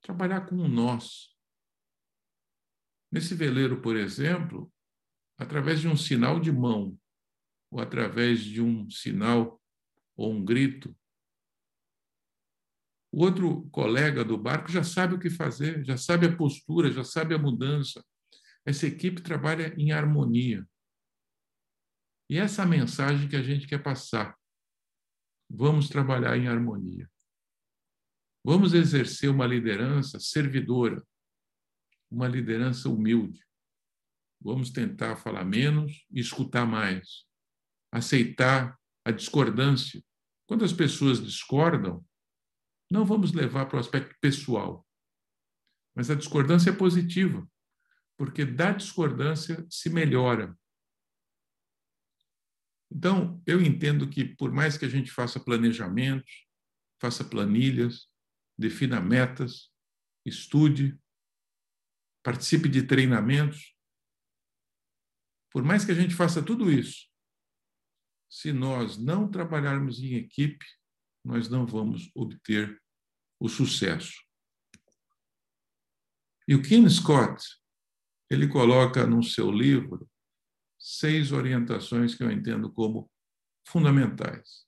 Trabalhar 0.00 0.46
com 0.46 0.56
o 0.56 0.68
nós. 0.68 1.36
Nesse 3.12 3.34
veleiro, 3.34 3.82
por 3.82 3.96
exemplo, 3.96 4.72
através 5.36 5.80
de 5.80 5.88
um 5.88 5.96
sinal 5.96 6.40
de 6.40 6.50
mão, 6.50 6.98
ou 7.70 7.80
através 7.80 8.40
de 8.40 8.62
um 8.62 8.88
sinal 8.90 9.60
ou 10.16 10.32
um 10.32 10.44
grito, 10.44 10.96
o 13.12 13.22
outro 13.22 13.68
colega 13.70 14.24
do 14.24 14.36
barco 14.36 14.70
já 14.70 14.82
sabe 14.82 15.14
o 15.14 15.18
que 15.18 15.30
fazer, 15.30 15.84
já 15.84 15.96
sabe 15.96 16.26
a 16.26 16.36
postura, 16.36 16.90
já 16.90 17.04
sabe 17.04 17.34
a 17.34 17.38
mudança. 17.38 18.04
Essa 18.64 18.86
equipe 18.86 19.22
trabalha 19.22 19.74
em 19.78 19.92
harmonia. 19.92 20.66
E 22.28 22.38
essa 22.38 22.62
é 22.62 22.64
a 22.64 22.68
mensagem 22.68 23.28
que 23.28 23.36
a 23.36 23.42
gente 23.42 23.66
quer 23.66 23.82
passar. 23.82 24.36
Vamos 25.48 25.88
trabalhar 25.88 26.36
em 26.36 26.48
harmonia. 26.48 27.08
Vamos 28.44 28.74
exercer 28.74 29.30
uma 29.30 29.46
liderança 29.46 30.18
servidora, 30.20 31.04
uma 32.10 32.28
liderança 32.28 32.88
humilde. 32.88 33.40
Vamos 34.40 34.70
tentar 34.70 35.16
falar 35.16 35.44
menos 35.44 36.04
e 36.10 36.20
escutar 36.20 36.66
mais. 36.66 37.24
Aceitar 37.92 38.78
a 39.04 39.10
discordância. 39.10 40.02
Quando 40.46 40.64
as 40.64 40.72
pessoas 40.72 41.24
discordam, 41.24 42.04
não 42.90 43.04
vamos 43.04 43.32
levar 43.32 43.66
para 43.66 43.76
o 43.76 43.80
aspecto 43.80 44.14
pessoal. 44.20 44.86
Mas 45.94 46.10
a 46.10 46.14
discordância 46.14 46.70
é 46.70 46.76
positiva, 46.76 47.48
porque 48.16 48.44
da 48.44 48.72
discordância 48.72 49.66
se 49.70 49.88
melhora. 49.90 50.56
Então, 52.90 53.42
eu 53.46 53.60
entendo 53.60 54.08
que, 54.08 54.24
por 54.24 54.52
mais 54.52 54.78
que 54.78 54.84
a 54.84 54.88
gente 54.88 55.10
faça 55.10 55.40
planejamentos, 55.40 56.46
faça 57.00 57.24
planilhas, 57.24 58.08
defina 58.58 59.00
metas, 59.00 59.70
estude, 60.24 60.98
participe 62.22 62.68
de 62.68 62.82
treinamentos, 62.82 63.76
por 65.50 65.62
mais 65.62 65.84
que 65.84 65.92
a 65.92 65.94
gente 65.94 66.14
faça 66.14 66.42
tudo 66.42 66.70
isso, 66.70 67.08
se 68.28 68.52
nós 68.52 68.98
não 68.98 69.30
trabalharmos 69.30 70.00
em 70.00 70.14
equipe, 70.14 70.66
nós 71.26 71.48
não 71.48 71.66
vamos 71.66 72.08
obter 72.14 72.80
o 73.40 73.48
sucesso. 73.48 74.14
E 76.46 76.54
o 76.54 76.62
Ken 76.62 76.88
Scott, 76.88 77.44
ele 78.30 78.46
coloca 78.46 79.04
no 79.04 79.24
seu 79.24 79.50
livro 79.50 80.08
seis 80.78 81.32
orientações 81.32 82.14
que 82.14 82.22
eu 82.22 82.30
entendo 82.30 82.72
como 82.72 83.10
fundamentais. 83.66 84.64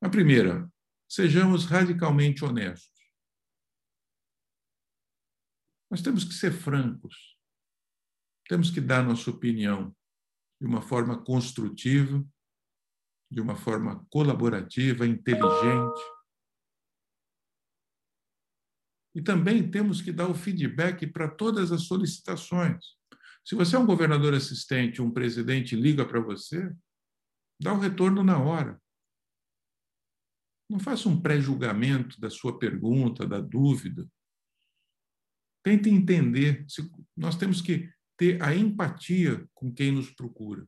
A 0.00 0.08
primeira, 0.08 0.72
sejamos 1.08 1.64
radicalmente 1.64 2.44
honestos. 2.44 2.92
Nós 5.90 6.00
temos 6.00 6.22
que 6.22 6.32
ser 6.32 6.52
francos. 6.52 7.36
Temos 8.48 8.70
que 8.70 8.80
dar 8.80 9.02
nossa 9.02 9.30
opinião 9.30 9.94
de 10.60 10.66
uma 10.68 10.80
forma 10.80 11.20
construtiva 11.24 12.24
de 13.34 13.40
uma 13.40 13.56
forma 13.56 14.06
colaborativa, 14.10 15.04
inteligente. 15.04 16.00
E 19.14 19.20
também 19.20 19.68
temos 19.68 20.00
que 20.00 20.12
dar 20.12 20.28
o 20.28 20.34
feedback 20.34 21.06
para 21.06 21.28
todas 21.28 21.72
as 21.72 21.82
solicitações. 21.82 22.96
Se 23.44 23.54
você 23.54 23.76
é 23.76 23.78
um 23.78 23.86
governador 23.86 24.34
assistente, 24.34 25.02
um 25.02 25.10
presidente 25.10 25.76
liga 25.76 26.06
para 26.06 26.20
você, 26.20 26.72
dá 27.60 27.72
o 27.72 27.78
retorno 27.78 28.22
na 28.22 28.38
hora. 28.38 28.80
Não 30.70 30.78
faça 30.78 31.08
um 31.08 31.20
pré-julgamento 31.20 32.18
da 32.20 32.30
sua 32.30 32.58
pergunta, 32.58 33.26
da 33.26 33.40
dúvida. 33.40 34.08
Tente 35.62 35.90
entender. 35.90 36.64
Nós 37.16 37.36
temos 37.36 37.60
que 37.60 37.92
ter 38.16 38.40
a 38.42 38.54
empatia 38.54 39.46
com 39.52 39.72
quem 39.72 39.92
nos 39.92 40.10
procura. 40.10 40.66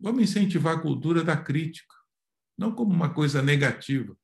Vamos 0.00 0.22
incentivar 0.22 0.76
a 0.76 0.80
cultura 0.80 1.24
da 1.24 1.36
crítica, 1.36 1.94
não 2.56 2.74
como 2.74 2.92
uma 2.92 3.12
coisa 3.12 3.42
negativa, 3.42 4.16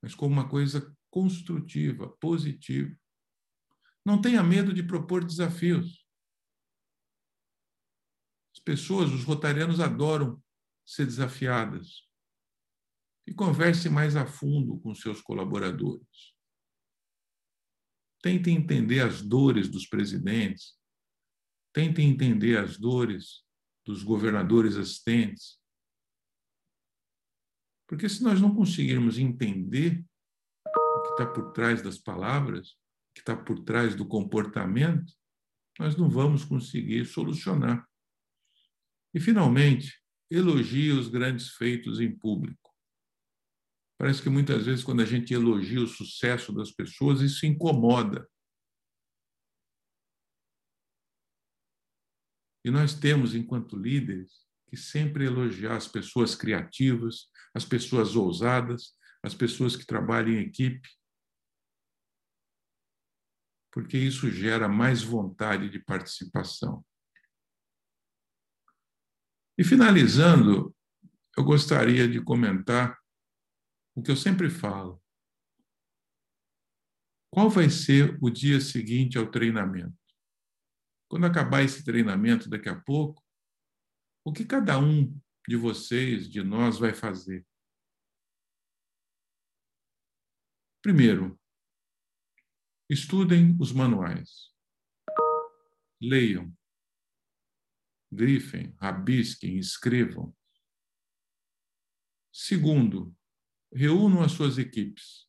mas 0.00 0.14
como 0.14 0.32
uma 0.32 0.48
coisa 0.48 0.96
construtiva, 1.10 2.08
positiva. 2.20 2.96
Não 4.04 4.20
tenha 4.20 4.42
medo 4.42 4.72
de 4.72 4.82
propor 4.82 5.24
desafios. 5.24 6.06
As 8.54 8.62
pessoas, 8.62 9.10
os 9.10 9.24
rotarianos, 9.24 9.80
adoram 9.80 10.42
ser 10.86 11.04
desafiadas. 11.04 12.08
E 13.26 13.34
converse 13.34 13.90
mais 13.90 14.16
a 14.16 14.24
fundo 14.24 14.78
com 14.80 14.94
seus 14.94 15.20
colaboradores. 15.20 16.34
Tente 18.22 18.50
entender 18.50 19.00
as 19.00 19.20
dores 19.20 19.68
dos 19.68 19.86
presidentes. 19.86 20.78
Tente 21.72 22.00
entender 22.00 22.56
as 22.56 22.78
dores 22.78 23.47
dos 23.88 24.02
governadores 24.02 24.76
assistentes. 24.76 25.58
Porque 27.88 28.06
se 28.06 28.22
nós 28.22 28.38
não 28.38 28.54
conseguirmos 28.54 29.16
entender 29.16 30.04
o 30.66 31.02
que 31.04 31.08
está 31.12 31.26
por 31.26 31.52
trás 31.52 31.80
das 31.80 31.96
palavras, 31.96 32.72
o 32.72 32.76
que 33.14 33.20
está 33.20 33.34
por 33.34 33.60
trás 33.60 33.94
do 33.94 34.06
comportamento, 34.06 35.10
nós 35.78 35.96
não 35.96 36.10
vamos 36.10 36.44
conseguir 36.44 37.06
solucionar. 37.06 37.88
E, 39.14 39.18
finalmente, 39.18 39.98
elogie 40.30 40.92
os 40.92 41.08
grandes 41.08 41.54
feitos 41.54 41.98
em 41.98 42.14
público. 42.14 42.70
Parece 43.98 44.20
que 44.20 44.28
muitas 44.28 44.66
vezes, 44.66 44.84
quando 44.84 45.00
a 45.00 45.06
gente 45.06 45.32
elogia 45.32 45.80
o 45.80 45.86
sucesso 45.86 46.52
das 46.52 46.70
pessoas, 46.70 47.22
isso 47.22 47.46
incomoda. 47.46 48.28
E 52.68 52.70
nós 52.70 52.92
temos, 52.92 53.34
enquanto 53.34 53.78
líderes, 53.78 54.46
que 54.68 54.76
sempre 54.76 55.24
elogiar 55.24 55.74
as 55.74 55.88
pessoas 55.88 56.34
criativas, 56.34 57.30
as 57.54 57.64
pessoas 57.64 58.14
ousadas, 58.14 58.94
as 59.22 59.34
pessoas 59.34 59.74
que 59.74 59.86
trabalham 59.86 60.34
em 60.34 60.40
equipe, 60.40 60.86
porque 63.72 63.96
isso 63.96 64.30
gera 64.30 64.68
mais 64.68 65.02
vontade 65.02 65.70
de 65.70 65.78
participação. 65.78 66.84
E 69.56 69.64
finalizando, 69.64 70.76
eu 71.38 71.44
gostaria 71.44 72.06
de 72.06 72.22
comentar 72.22 72.98
o 73.96 74.02
que 74.02 74.10
eu 74.10 74.16
sempre 74.16 74.50
falo. 74.50 75.02
Qual 77.32 77.48
vai 77.48 77.70
ser 77.70 78.18
o 78.20 78.28
dia 78.28 78.60
seguinte 78.60 79.16
ao 79.16 79.30
treinamento? 79.30 79.97
Quando 81.08 81.26
acabar 81.26 81.62
esse 81.62 81.84
treinamento 81.84 82.48
daqui 82.48 82.68
a 82.68 82.78
pouco, 82.78 83.24
o 84.24 84.32
que 84.32 84.44
cada 84.44 84.78
um 84.78 85.18
de 85.48 85.56
vocês, 85.56 86.28
de 86.28 86.42
nós, 86.42 86.78
vai 86.78 86.92
fazer? 86.92 87.46
Primeiro, 90.82 91.38
Estudem 92.90 93.54
os 93.60 93.70
manuais. 93.70 94.50
Leiam. 96.00 96.56
Grifem, 98.10 98.74
rabisquem, 98.80 99.58
escrevam. 99.58 100.34
Segundo, 102.32 103.14
reúnam 103.70 104.22
as 104.22 104.32
suas 104.32 104.56
equipes. 104.56 105.28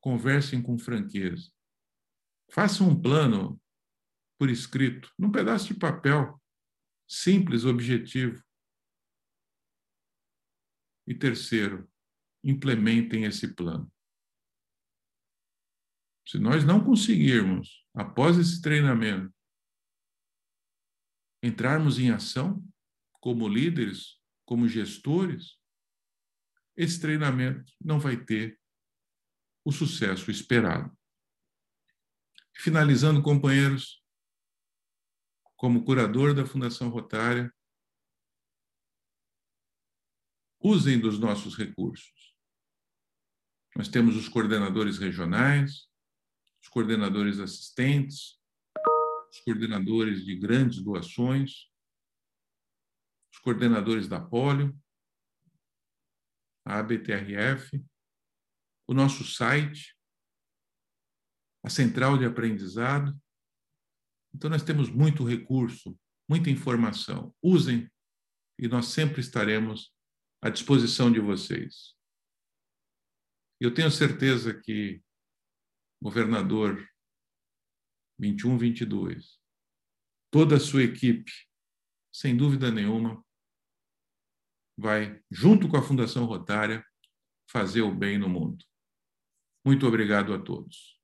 Conversem 0.00 0.60
com 0.60 0.76
franqueza. 0.76 1.52
Façam 2.50 2.88
um 2.88 3.00
plano 3.00 3.60
por 4.38 4.48
escrito, 4.48 5.12
num 5.18 5.32
pedaço 5.32 5.66
de 5.66 5.74
papel, 5.74 6.40
simples, 7.06 7.64
objetivo. 7.64 8.42
E 11.06 11.14
terceiro, 11.14 11.90
implementem 12.44 13.24
esse 13.24 13.54
plano. 13.54 13.92
Se 16.26 16.38
nós 16.38 16.64
não 16.64 16.84
conseguirmos, 16.84 17.86
após 17.94 18.36
esse 18.36 18.60
treinamento, 18.60 19.34
entrarmos 21.42 21.98
em 21.98 22.10
ação 22.10 22.62
como 23.20 23.48
líderes, 23.48 24.20
como 24.44 24.68
gestores, 24.68 25.58
esse 26.76 27.00
treinamento 27.00 27.72
não 27.80 27.98
vai 27.98 28.22
ter 28.22 28.60
o 29.64 29.72
sucesso 29.72 30.30
esperado. 30.30 30.96
Finalizando, 32.54 33.22
companheiros, 33.22 34.02
como 35.58 35.84
curador 35.84 36.32
da 36.32 36.46
Fundação 36.46 36.88
Rotária, 36.88 37.52
usem 40.60 41.00
dos 41.00 41.18
nossos 41.18 41.56
recursos. 41.56 42.36
Nós 43.74 43.88
temos 43.88 44.16
os 44.16 44.28
coordenadores 44.28 44.98
regionais, 44.98 45.90
os 46.62 46.68
coordenadores 46.68 47.40
assistentes, 47.40 48.40
os 49.32 49.40
coordenadores 49.40 50.24
de 50.24 50.36
grandes 50.36 50.80
doações, 50.80 51.68
os 53.32 53.40
coordenadores 53.40 54.06
da 54.06 54.20
polio, 54.20 54.80
a 56.64 56.78
ABTRF, 56.78 57.84
o 58.86 58.94
nosso 58.94 59.24
site, 59.24 59.98
a 61.64 61.68
central 61.68 62.16
de 62.16 62.24
aprendizado. 62.24 63.20
Então, 64.34 64.50
nós 64.50 64.62
temos 64.62 64.90
muito 64.90 65.24
recurso, 65.24 65.98
muita 66.28 66.50
informação. 66.50 67.34
Usem 67.42 67.90
e 68.58 68.68
nós 68.68 68.86
sempre 68.86 69.20
estaremos 69.20 69.94
à 70.42 70.50
disposição 70.50 71.10
de 71.10 71.20
vocês. 71.20 71.96
Eu 73.60 73.72
tenho 73.72 73.90
certeza 73.90 74.54
que 74.54 75.02
governador 76.00 76.88
21, 78.18 78.58
22, 78.58 79.40
toda 80.30 80.56
a 80.56 80.60
sua 80.60 80.82
equipe, 80.82 81.30
sem 82.12 82.36
dúvida 82.36 82.70
nenhuma, 82.70 83.24
vai, 84.76 85.20
junto 85.30 85.68
com 85.68 85.76
a 85.76 85.82
Fundação 85.82 86.24
Rotária, 86.24 86.84
fazer 87.50 87.82
o 87.82 87.94
bem 87.94 88.18
no 88.18 88.28
mundo. 88.28 88.64
Muito 89.64 89.86
obrigado 89.86 90.32
a 90.32 90.40
todos. 90.40 90.97